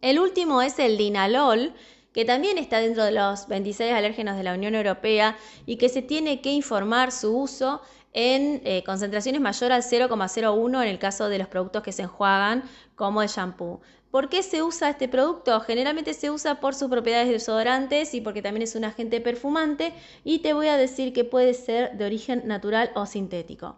El 0.00 0.18
último 0.18 0.62
es 0.62 0.80
el 0.80 0.96
dinalol, 0.96 1.74
que 2.12 2.24
también 2.24 2.58
está 2.58 2.80
dentro 2.80 3.04
de 3.04 3.12
los 3.12 3.46
26 3.46 3.92
alérgenos 3.92 4.36
de 4.36 4.42
la 4.42 4.54
Unión 4.54 4.74
Europea 4.74 5.36
y 5.64 5.76
que 5.76 5.88
se 5.88 6.02
tiene 6.02 6.40
que 6.40 6.50
informar 6.50 7.12
su 7.12 7.36
uso 7.36 7.80
en 8.14 8.62
eh, 8.64 8.82
concentraciones 8.86 9.40
mayor 9.40 9.72
al 9.72 9.82
0,01 9.82 10.82
en 10.82 10.88
el 10.88 10.98
caso 10.98 11.28
de 11.28 11.38
los 11.38 11.48
productos 11.48 11.82
que 11.82 11.92
se 11.92 12.02
enjuagan, 12.02 12.62
como 12.94 13.22
el 13.22 13.28
shampoo. 13.28 13.80
¿Por 14.10 14.28
qué 14.28 14.44
se 14.44 14.62
usa 14.62 14.90
este 14.90 15.08
producto? 15.08 15.60
Generalmente 15.60 16.14
se 16.14 16.30
usa 16.30 16.60
por 16.60 16.76
sus 16.76 16.88
propiedades 16.88 17.28
desodorantes 17.28 18.14
y 18.14 18.20
porque 18.20 18.42
también 18.42 18.62
es 18.62 18.76
un 18.76 18.84
agente 18.84 19.20
perfumante 19.20 19.92
y 20.22 20.38
te 20.38 20.52
voy 20.52 20.68
a 20.68 20.76
decir 20.76 21.12
que 21.12 21.24
puede 21.24 21.52
ser 21.52 21.98
de 21.98 22.06
origen 22.06 22.42
natural 22.46 22.92
o 22.94 23.06
sintético. 23.06 23.76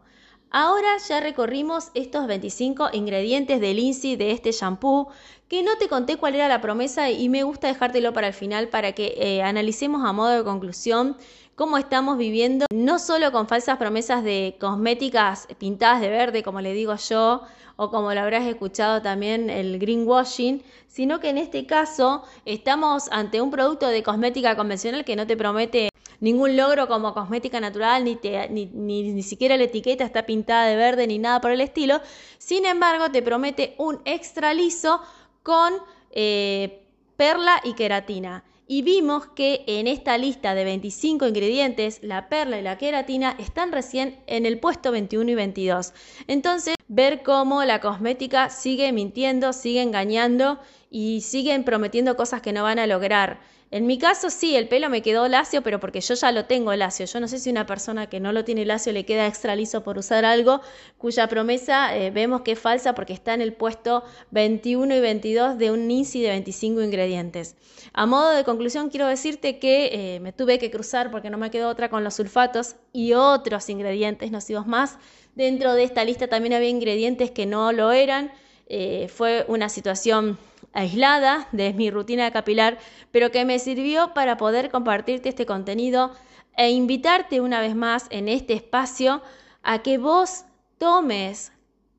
Ahora 0.50 0.88
ya 1.08 1.20
recorrimos 1.20 1.90
estos 1.94 2.26
25 2.26 2.90
ingredientes 2.92 3.60
del 3.60 3.78
INSI 3.78 4.16
de 4.16 4.30
este 4.30 4.52
shampoo, 4.52 5.08
que 5.48 5.62
no 5.62 5.76
te 5.76 5.88
conté 5.88 6.16
cuál 6.16 6.34
era 6.34 6.48
la 6.48 6.60
promesa 6.60 7.10
y 7.10 7.28
me 7.28 7.42
gusta 7.42 7.68
dejártelo 7.68 8.12
para 8.12 8.28
el 8.28 8.32
final 8.32 8.68
para 8.68 8.92
que 8.92 9.14
eh, 9.16 9.42
analicemos 9.42 10.04
a 10.04 10.12
modo 10.12 10.30
de 10.30 10.44
conclusión 10.44 11.16
cómo 11.56 11.78
estamos 11.78 12.18
viviendo, 12.18 12.66
no 12.72 12.98
solo 12.98 13.32
con 13.32 13.48
falsas 13.48 13.78
promesas 13.78 14.22
de 14.22 14.56
cosméticas 14.60 15.48
pintadas 15.58 16.02
de 16.02 16.10
verde, 16.10 16.42
como 16.42 16.60
le 16.60 16.74
digo 16.74 16.94
yo, 16.96 17.42
o 17.76 17.90
como 17.90 18.12
lo 18.12 18.20
habrás 18.20 18.46
escuchado 18.46 19.00
también 19.00 19.48
el 19.48 19.78
greenwashing, 19.78 20.62
sino 20.86 21.18
que 21.18 21.30
en 21.30 21.38
este 21.38 21.66
caso 21.66 22.22
estamos 22.44 23.08
ante 23.10 23.40
un 23.40 23.50
producto 23.50 23.88
de 23.88 24.02
cosmética 24.02 24.54
convencional 24.54 25.04
que 25.04 25.16
no 25.16 25.26
te 25.26 25.36
promete 25.36 25.88
ningún 26.20 26.56
logro 26.58 26.88
como 26.88 27.14
cosmética 27.14 27.58
natural, 27.58 28.04
ni, 28.04 28.18
ni, 28.66 29.22
siquiera 29.22 29.56
la 29.56 29.64
etiqueta 29.64 30.04
está 30.04 30.24
pintada 30.24 30.66
de 30.66 30.76
verde 30.76 31.06
ni 31.06 31.18
nada 31.18 31.40
por 31.40 31.50
el 31.50 31.62
estilo. 31.62 32.00
Sin 32.38 32.66
embargo, 32.66 33.10
te 33.10 33.22
promete 33.22 33.74
un 33.78 34.00
extra 34.04 34.52
liso 34.52 35.00
con 35.42 35.72
eh, 36.10 36.82
perla 37.16 37.60
y 37.64 37.72
queratina 37.74 38.44
y 38.68 38.82
vimos 38.82 39.26
que 39.28 39.64
en 39.66 39.86
esta 39.86 40.18
lista 40.18 40.54
de 40.54 40.64
25 40.64 41.28
ingredientes, 41.28 42.00
la 42.02 42.28
perla 42.28 42.58
y 42.58 42.62
la 42.62 42.78
queratina 42.78 43.36
están 43.38 43.70
recién 43.70 44.18
en 44.26 44.44
el 44.44 44.58
puesto 44.58 44.90
21 44.90 45.30
y 45.30 45.34
22. 45.34 45.92
Entonces, 46.26 46.74
ver 46.88 47.22
cómo 47.22 47.64
la 47.64 47.80
cosmética 47.80 48.50
sigue 48.50 48.92
mintiendo, 48.92 49.52
sigue 49.52 49.82
engañando 49.82 50.58
y 50.90 51.20
siguen 51.20 51.64
prometiendo 51.64 52.16
cosas 52.16 52.42
que 52.42 52.52
no 52.52 52.64
van 52.64 52.78
a 52.78 52.86
lograr. 52.86 53.40
En 53.72 53.84
mi 53.86 53.98
caso 53.98 54.30
sí, 54.30 54.54
el 54.54 54.68
pelo 54.68 54.88
me 54.88 55.02
quedó 55.02 55.26
lacio, 55.26 55.62
pero 55.62 55.80
porque 55.80 56.00
yo 56.00 56.14
ya 56.14 56.30
lo 56.30 56.44
tengo 56.44 56.72
lacio. 56.76 57.04
Yo 57.04 57.18
no 57.18 57.26
sé 57.26 57.40
si 57.40 57.50
una 57.50 57.66
persona 57.66 58.08
que 58.08 58.20
no 58.20 58.32
lo 58.32 58.44
tiene 58.44 58.64
lacio 58.64 58.92
le 58.92 59.04
queda 59.04 59.26
extra 59.26 59.56
liso 59.56 59.82
por 59.82 59.98
usar 59.98 60.24
algo 60.24 60.60
cuya 60.98 61.26
promesa 61.26 61.96
eh, 61.96 62.12
vemos 62.12 62.42
que 62.42 62.52
es 62.52 62.60
falsa 62.60 62.94
porque 62.94 63.12
está 63.12 63.34
en 63.34 63.40
el 63.40 63.52
puesto 63.52 64.04
21 64.30 64.94
y 64.94 65.00
22 65.00 65.58
de 65.58 65.72
un 65.72 65.90
INSI 65.90 66.22
de 66.22 66.28
25 66.28 66.80
ingredientes. 66.80 67.56
A 67.92 68.06
modo 68.06 68.30
de 68.30 68.44
conclusión 68.44 68.88
quiero 68.88 69.08
decirte 69.08 69.58
que 69.58 69.90
eh, 69.92 70.20
me 70.20 70.32
tuve 70.32 70.60
que 70.60 70.70
cruzar 70.70 71.10
porque 71.10 71.28
no 71.30 71.36
me 71.38 71.50
quedó 71.50 71.68
otra 71.68 71.90
con 71.90 72.04
los 72.04 72.14
sulfatos 72.14 72.76
y 72.92 73.14
otros 73.14 73.68
ingredientes 73.68 74.30
nocivos 74.30 74.68
más. 74.68 74.96
Dentro 75.34 75.74
de 75.74 75.82
esta 75.82 76.04
lista 76.04 76.28
también 76.28 76.54
había 76.54 76.68
ingredientes 76.68 77.32
que 77.32 77.46
no 77.46 77.72
lo 77.72 77.90
eran. 77.90 78.30
Eh, 78.68 79.08
fue 79.08 79.44
una 79.48 79.68
situación 79.68 80.38
aislada 80.76 81.48
de 81.52 81.72
mi 81.72 81.90
rutina 81.90 82.30
capilar, 82.30 82.78
pero 83.10 83.30
que 83.30 83.44
me 83.44 83.58
sirvió 83.58 84.14
para 84.14 84.36
poder 84.36 84.70
compartirte 84.70 85.30
este 85.30 85.46
contenido 85.46 86.12
e 86.56 86.70
invitarte 86.70 87.40
una 87.40 87.60
vez 87.60 87.74
más 87.74 88.06
en 88.10 88.28
este 88.28 88.52
espacio 88.52 89.22
a 89.62 89.82
que 89.82 89.98
vos 89.98 90.44
tomes 90.78 91.52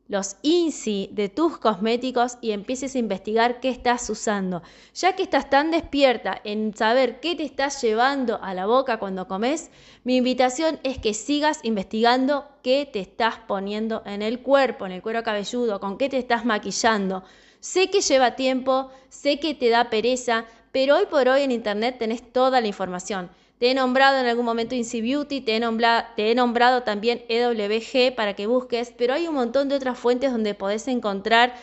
los 0.08 0.38
INSI 0.42 1.10
de 1.12 1.28
tus 1.28 1.58
cosméticos 1.58 2.38
y 2.42 2.52
empieces 2.52 2.96
a 2.96 3.00
investigar 3.00 3.60
qué 3.60 3.70
estás 3.70 4.10
usando. 4.10 4.62
Ya 4.94 5.16
que 5.16 5.24
estás 5.24 5.50
tan 5.50 5.72
despierta 5.72 6.40
en 6.44 6.74
saber 6.74 7.20
qué 7.20 7.36
te 7.36 7.44
estás 7.44 7.82
llevando 7.82 8.42
a 8.42 8.54
la 8.54 8.66
boca 8.66 9.00
cuando 9.00 9.28
comes, 9.28 9.70
mi 10.04 10.16
invitación 10.16 10.80
es 10.84 10.98
que 10.98 11.14
sigas 11.14 11.60
investigando 11.64 12.48
qué 12.64 12.90
te 12.92 13.00
estás 13.00 13.36
poniendo 13.48 14.02
en 14.06 14.22
el 14.22 14.40
cuerpo, 14.42 14.86
en 14.86 14.94
el 14.94 15.02
cuero 15.02 15.24
cabelludo, 15.24 15.80
con 15.80 15.98
qué 15.98 16.10
te 16.10 16.18
estás 16.18 16.46
maquillando. 16.46 17.24
Sé 17.60 17.90
que 17.90 18.02
lleva 18.02 18.36
tiempo, 18.36 18.90
sé 19.10 19.40
que 19.40 19.54
te 19.54 19.70
da 19.70 19.90
pereza, 19.90 20.46
pero 20.72 20.96
hoy 20.96 21.06
por 21.10 21.28
hoy 21.28 21.42
en 21.42 21.52
Internet 21.52 21.98
tenés 21.98 22.22
toda 22.32 22.62
la 22.62 22.68
información. 22.68 23.30
Te 23.60 23.72
he 23.72 23.74
nombrado 23.74 24.20
en 24.20 24.28
algún 24.28 24.46
momento 24.46 24.76
Incy 24.76 25.02
Beauty, 25.02 25.42
te 25.42 25.56
he, 25.56 25.60
nombrado, 25.60 26.06
te 26.16 26.30
he 26.30 26.36
nombrado 26.36 26.84
también 26.84 27.24
EWG 27.28 28.16
para 28.16 28.36
que 28.36 28.46
busques, 28.46 28.94
pero 28.96 29.16
hay 29.16 29.28
un 29.28 29.34
montón 29.34 29.68
de 29.68 29.76
otras 29.76 29.98
fuentes 29.98 30.32
donde 30.32 30.54
podés 30.54 30.88
encontrar 30.88 31.56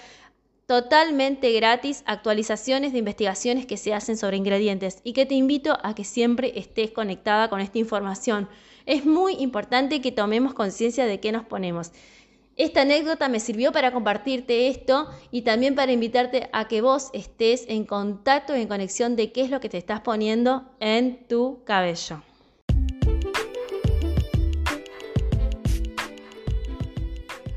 totalmente 0.67 1.53
gratis 1.53 2.03
actualizaciones 2.07 2.93
de 2.93 2.99
investigaciones 2.99 3.67
que 3.67 3.77
se 3.77 3.95
hacen 3.95 4.17
sobre 4.17 4.39
ingredientes 4.39 5.01
y 5.05 5.13
que 5.13 5.27
te 5.27 5.35
invito 5.35 5.79
a 5.83 5.95
que 5.95 6.05
siempre 6.05 6.59
estés 6.59 6.91
conectada 6.91 7.49
con 7.49 7.61
esta 7.61 7.79
información. 7.79 8.49
Es 8.87 9.07
muy 9.07 9.35
importante 9.35 10.01
que 10.01 10.11
tomemos 10.11 10.55
conciencia 10.55 11.07
de 11.07 11.21
qué 11.21 11.33
nos 11.33 11.45
ponemos. 11.45 11.93
Esta 12.57 12.83
anécdota 12.83 13.29
me 13.29 13.41
sirvió 13.41 13.73
para 13.73 13.93
compartirte 13.93 14.69
esto 14.69 15.09
y 15.33 15.43
también 15.43 15.75
para 15.75 15.91
invitarte 15.91 16.49
a 16.53 16.69
que 16.69 16.83
vos 16.83 17.11
estés 17.13 17.65
en 17.67 17.85
contacto 17.85 18.57
y 18.57 18.61
en 18.61 18.69
conexión 18.69 19.17
de 19.17 19.33
qué 19.33 19.43
es 19.43 19.51
lo 19.51 19.59
que 19.59 19.69
te 19.69 19.77
estás 19.77 20.03
poniendo 20.03 20.63
en 20.79 21.27
tu 21.27 21.65
cabello. 21.65 22.23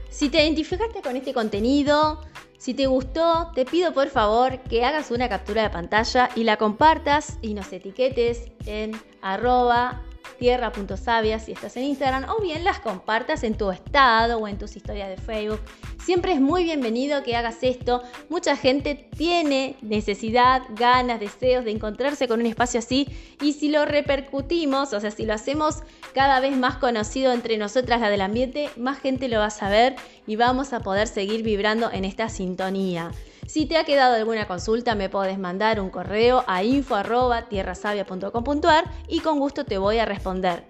Si 0.09 0.29
te 0.29 0.43
identificaste 0.43 1.03
con 1.03 1.15
este 1.15 1.31
contenido, 1.31 2.21
si 2.57 2.73
te 2.73 2.87
gustó, 2.87 3.51
te 3.53 3.65
pido 3.65 3.93
por 3.93 4.07
favor 4.07 4.63
que 4.63 4.83
hagas 4.83 5.11
una 5.11 5.29
captura 5.29 5.61
de 5.61 5.69
pantalla 5.69 6.29
y 6.35 6.43
la 6.43 6.57
compartas 6.57 7.37
y 7.43 7.53
nos 7.53 7.71
etiquetes 7.71 8.51
en 8.65 8.99
arroba 9.21 10.01
tierra.savia 10.37 11.39
si 11.39 11.51
estás 11.51 11.75
en 11.77 11.83
Instagram 11.83 12.25
o 12.29 12.41
bien 12.41 12.63
las 12.63 12.79
compartas 12.79 13.43
en 13.43 13.57
tu 13.57 13.71
estado 13.71 14.37
o 14.37 14.47
en 14.47 14.57
tus 14.57 14.75
historias 14.75 15.09
de 15.09 15.17
Facebook. 15.17 15.59
Siempre 16.03 16.31
es 16.31 16.39
muy 16.39 16.63
bienvenido 16.63 17.21
que 17.23 17.35
hagas 17.35 17.57
esto. 17.63 18.01
Mucha 18.29 18.55
gente 18.55 19.09
tiene 19.17 19.75
necesidad, 19.81 20.61
ganas, 20.69 21.19
deseos 21.19 21.65
de 21.65 21.71
encontrarse 21.71 22.27
con 22.27 22.39
un 22.39 22.45
espacio 22.45 22.79
así 22.79 23.07
y 23.41 23.53
si 23.53 23.69
lo 23.69 23.85
repercutimos, 23.85 24.93
o 24.93 24.99
sea, 24.99 25.11
si 25.11 25.25
lo 25.25 25.33
hacemos 25.33 25.83
cada 26.13 26.39
vez 26.39 26.55
más 26.55 26.77
conocido 26.77 27.33
entre 27.33 27.57
nosotras, 27.57 27.99
la 27.99 28.09
del 28.09 28.21
ambiente, 28.21 28.69
más 28.77 28.99
gente 28.99 29.27
lo 29.27 29.39
va 29.39 29.47
a 29.47 29.49
saber 29.49 29.95
y 30.25 30.35
vamos 30.35 30.71
a 30.73 30.79
poder 30.79 31.07
seguir 31.07 31.43
vibrando 31.43 31.91
en 31.91 32.05
esta 32.05 32.29
sintonía. 32.29 33.11
Si 33.47 33.65
te 33.65 33.77
ha 33.77 33.85
quedado 33.85 34.15
alguna 34.15 34.45
consulta, 34.45 34.93
me 34.93 35.09
puedes 35.09 35.39
mandar 35.39 35.79
un 35.79 35.89
correo 35.89 36.43
a 36.47 36.65
info.tierrasavia.com.ar 36.65 38.91
y 39.07 39.21
con 39.21 39.39
gusto 39.39 39.63
te 39.63 39.77
voy 39.77 39.99
a 39.99 40.05
responder. 40.05 40.65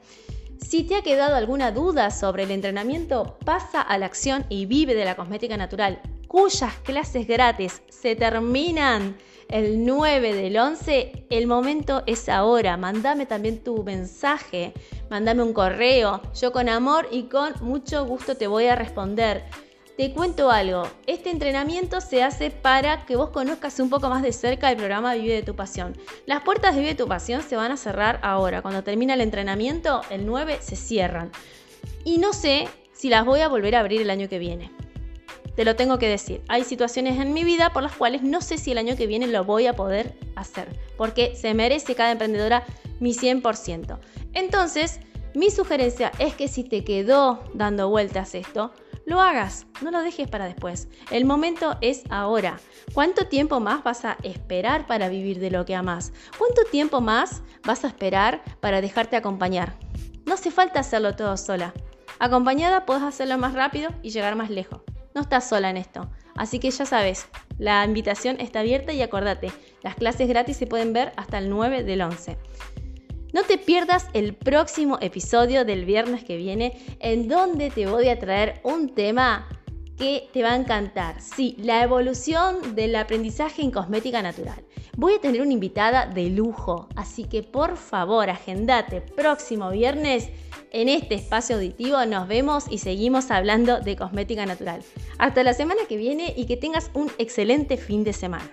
Si 0.59 0.83
te 0.83 0.93
ha 0.95 1.01
quedado 1.01 1.35
alguna 1.35 1.71
duda 1.71 2.11
sobre 2.11 2.43
el 2.43 2.51
entrenamiento, 2.51 3.39
pasa 3.43 3.81
a 3.81 3.97
la 3.97 4.05
acción 4.05 4.45
y 4.49 4.67
vive 4.67 4.93
de 4.93 5.05
la 5.05 5.15
cosmética 5.15 5.57
natural, 5.57 5.99
cuyas 6.27 6.75
clases 6.83 7.27
gratis 7.27 7.81
se 7.89 8.15
terminan 8.15 9.17
el 9.49 9.83
9 9.83 10.35
del 10.35 10.57
11. 10.57 11.25
El 11.31 11.47
momento 11.47 12.03
es 12.05 12.29
ahora. 12.29 12.77
Mándame 12.77 13.25
también 13.25 13.63
tu 13.63 13.83
mensaje, 13.83 14.75
mándame 15.09 15.41
un 15.41 15.53
correo. 15.53 16.21
Yo 16.39 16.51
con 16.51 16.69
amor 16.69 17.07
y 17.11 17.23
con 17.23 17.55
mucho 17.61 18.05
gusto 18.05 18.37
te 18.37 18.45
voy 18.45 18.67
a 18.67 18.75
responder. 18.75 19.45
Te 19.97 20.11
cuento 20.11 20.51
algo, 20.51 20.83
este 21.07 21.31
entrenamiento 21.31 22.01
se 22.01 22.21
hace 22.21 22.51
para 22.51 23.07
que 23.07 23.15
vos 23.15 23.31
conozcas 23.31 23.79
un 23.79 23.89
poco 23.89 24.09
más 24.09 24.21
de 24.21 24.31
cerca 24.31 24.69
el 24.69 24.77
programa 24.77 25.15
Vive 25.15 25.33
de 25.33 25.41
tu 25.41 25.55
Pasión. 25.55 25.97
Las 26.27 26.43
puertas 26.43 26.75
de 26.75 26.81
Vive 26.81 26.93
de 26.93 27.03
tu 27.03 27.07
Pasión 27.07 27.41
se 27.41 27.55
van 27.55 27.71
a 27.71 27.77
cerrar 27.77 28.19
ahora, 28.21 28.61
cuando 28.61 28.83
termina 28.83 29.15
el 29.15 29.21
entrenamiento, 29.21 30.01
el 30.11 30.27
9 30.27 30.59
se 30.61 30.75
cierran. 30.75 31.31
Y 32.03 32.19
no 32.19 32.33
sé 32.33 32.67
si 32.93 33.09
las 33.09 33.25
voy 33.25 33.39
a 33.39 33.47
volver 33.47 33.75
a 33.75 33.79
abrir 33.79 33.99
el 33.99 34.11
año 34.11 34.29
que 34.29 34.37
viene. 34.37 34.71
Te 35.55 35.65
lo 35.65 35.75
tengo 35.75 35.97
que 35.97 36.07
decir, 36.07 36.43
hay 36.47 36.63
situaciones 36.63 37.19
en 37.19 37.33
mi 37.33 37.43
vida 37.43 37.73
por 37.73 37.81
las 37.81 37.95
cuales 37.95 38.21
no 38.21 38.41
sé 38.41 38.59
si 38.59 38.71
el 38.71 38.77
año 38.77 38.95
que 38.97 39.07
viene 39.07 39.25
lo 39.25 39.45
voy 39.45 39.65
a 39.65 39.73
poder 39.73 40.13
hacer, 40.35 40.79
porque 40.95 41.35
se 41.35 41.55
merece 41.55 41.95
cada 41.95 42.11
emprendedora 42.11 42.65
mi 42.99 43.15
100%. 43.15 43.97
Entonces, 44.33 44.99
mi 45.33 45.49
sugerencia 45.49 46.11
es 46.19 46.35
que 46.35 46.47
si 46.47 46.63
te 46.63 46.83
quedó 46.83 47.43
dando 47.55 47.89
vueltas 47.89 48.35
esto, 48.35 48.71
lo 49.07 49.21
hagas, 49.21 49.65
no 49.81 49.89
lo 49.89 50.01
dejes 50.01 50.27
para 50.27 50.45
después. 50.45 50.89
El 51.11 51.23
momento 51.23 51.77
es 51.79 52.03
ahora. 52.09 52.59
¿Cuánto 52.93 53.27
tiempo 53.27 53.61
más 53.61 53.81
vas 53.81 54.03
a 54.03 54.17
esperar 54.21 54.85
para 54.85 55.07
vivir 55.07 55.39
de 55.39 55.49
lo 55.49 55.63
que 55.63 55.75
amas? 55.75 56.11
¿Cuánto 56.37 56.63
tiempo 56.69 56.99
más 56.99 57.41
vas 57.63 57.85
a 57.85 57.87
esperar 57.87 58.43
para 58.59 58.81
dejarte 58.81 59.15
acompañar? 59.15 59.79
No 60.25 60.33
hace 60.33 60.51
falta 60.51 60.81
hacerlo 60.81 61.15
todo 61.15 61.37
sola. 61.37 61.73
Acompañada 62.19 62.85
puedes 62.85 63.01
hacerlo 63.01 63.37
más 63.37 63.53
rápido 63.53 63.91
y 64.03 64.09
llegar 64.09 64.35
más 64.35 64.49
lejos. 64.49 64.81
No 65.15 65.21
estás 65.21 65.47
sola 65.47 65.69
en 65.69 65.77
esto. 65.77 66.09
Así 66.35 66.59
que 66.59 66.69
ya 66.69 66.85
sabes, 66.85 67.27
la 67.57 67.85
invitación 67.85 68.35
está 68.41 68.59
abierta 68.59 68.91
y 68.91 69.01
acordate, 69.01 69.53
las 69.83 69.95
clases 69.95 70.27
gratis 70.27 70.57
se 70.57 70.67
pueden 70.67 70.91
ver 70.91 71.13
hasta 71.15 71.37
el 71.37 71.49
9 71.49 71.83
del 71.83 72.01
11. 72.01 72.37
No 73.37 73.43
te 73.43 73.59
pierdas 73.59 74.07
el 74.13 74.33
próximo 74.33 74.97
episodio 74.99 75.63
del 75.63 75.85
viernes 75.85 76.23
que 76.23 76.37
viene 76.37 76.75
en 76.99 77.27
donde 77.27 77.69
te 77.69 77.85
voy 77.85 78.09
a 78.09 78.17
traer 78.17 78.59
un 78.63 78.89
tema 78.95 79.47
que 79.95 80.27
te 80.33 80.41
va 80.41 80.53
a 80.53 80.55
encantar. 80.55 81.21
Sí, 81.21 81.55
la 81.59 81.83
evolución 81.83 82.73
del 82.73 82.95
aprendizaje 82.95 83.61
en 83.61 83.69
cosmética 83.69 84.23
natural. 84.23 84.65
Voy 84.95 85.13
a 85.13 85.21
tener 85.21 85.43
una 85.43 85.53
invitada 85.53 86.07
de 86.07 86.31
lujo, 86.31 86.89
así 86.95 87.25
que 87.25 87.43
por 87.43 87.77
favor, 87.77 88.27
agendate 88.31 89.01
próximo 89.01 89.69
viernes 89.69 90.31
en 90.71 90.89
este 90.89 91.13
espacio 91.13 91.57
auditivo. 91.57 92.03
Nos 92.07 92.27
vemos 92.27 92.65
y 92.71 92.79
seguimos 92.79 93.29
hablando 93.29 93.81
de 93.81 93.95
cosmética 93.95 94.47
natural. 94.47 94.81
Hasta 95.19 95.43
la 95.43 95.53
semana 95.53 95.81
que 95.87 95.97
viene 95.97 96.33
y 96.35 96.47
que 96.47 96.57
tengas 96.57 96.89
un 96.95 97.11
excelente 97.19 97.77
fin 97.77 98.03
de 98.03 98.13
semana. 98.13 98.49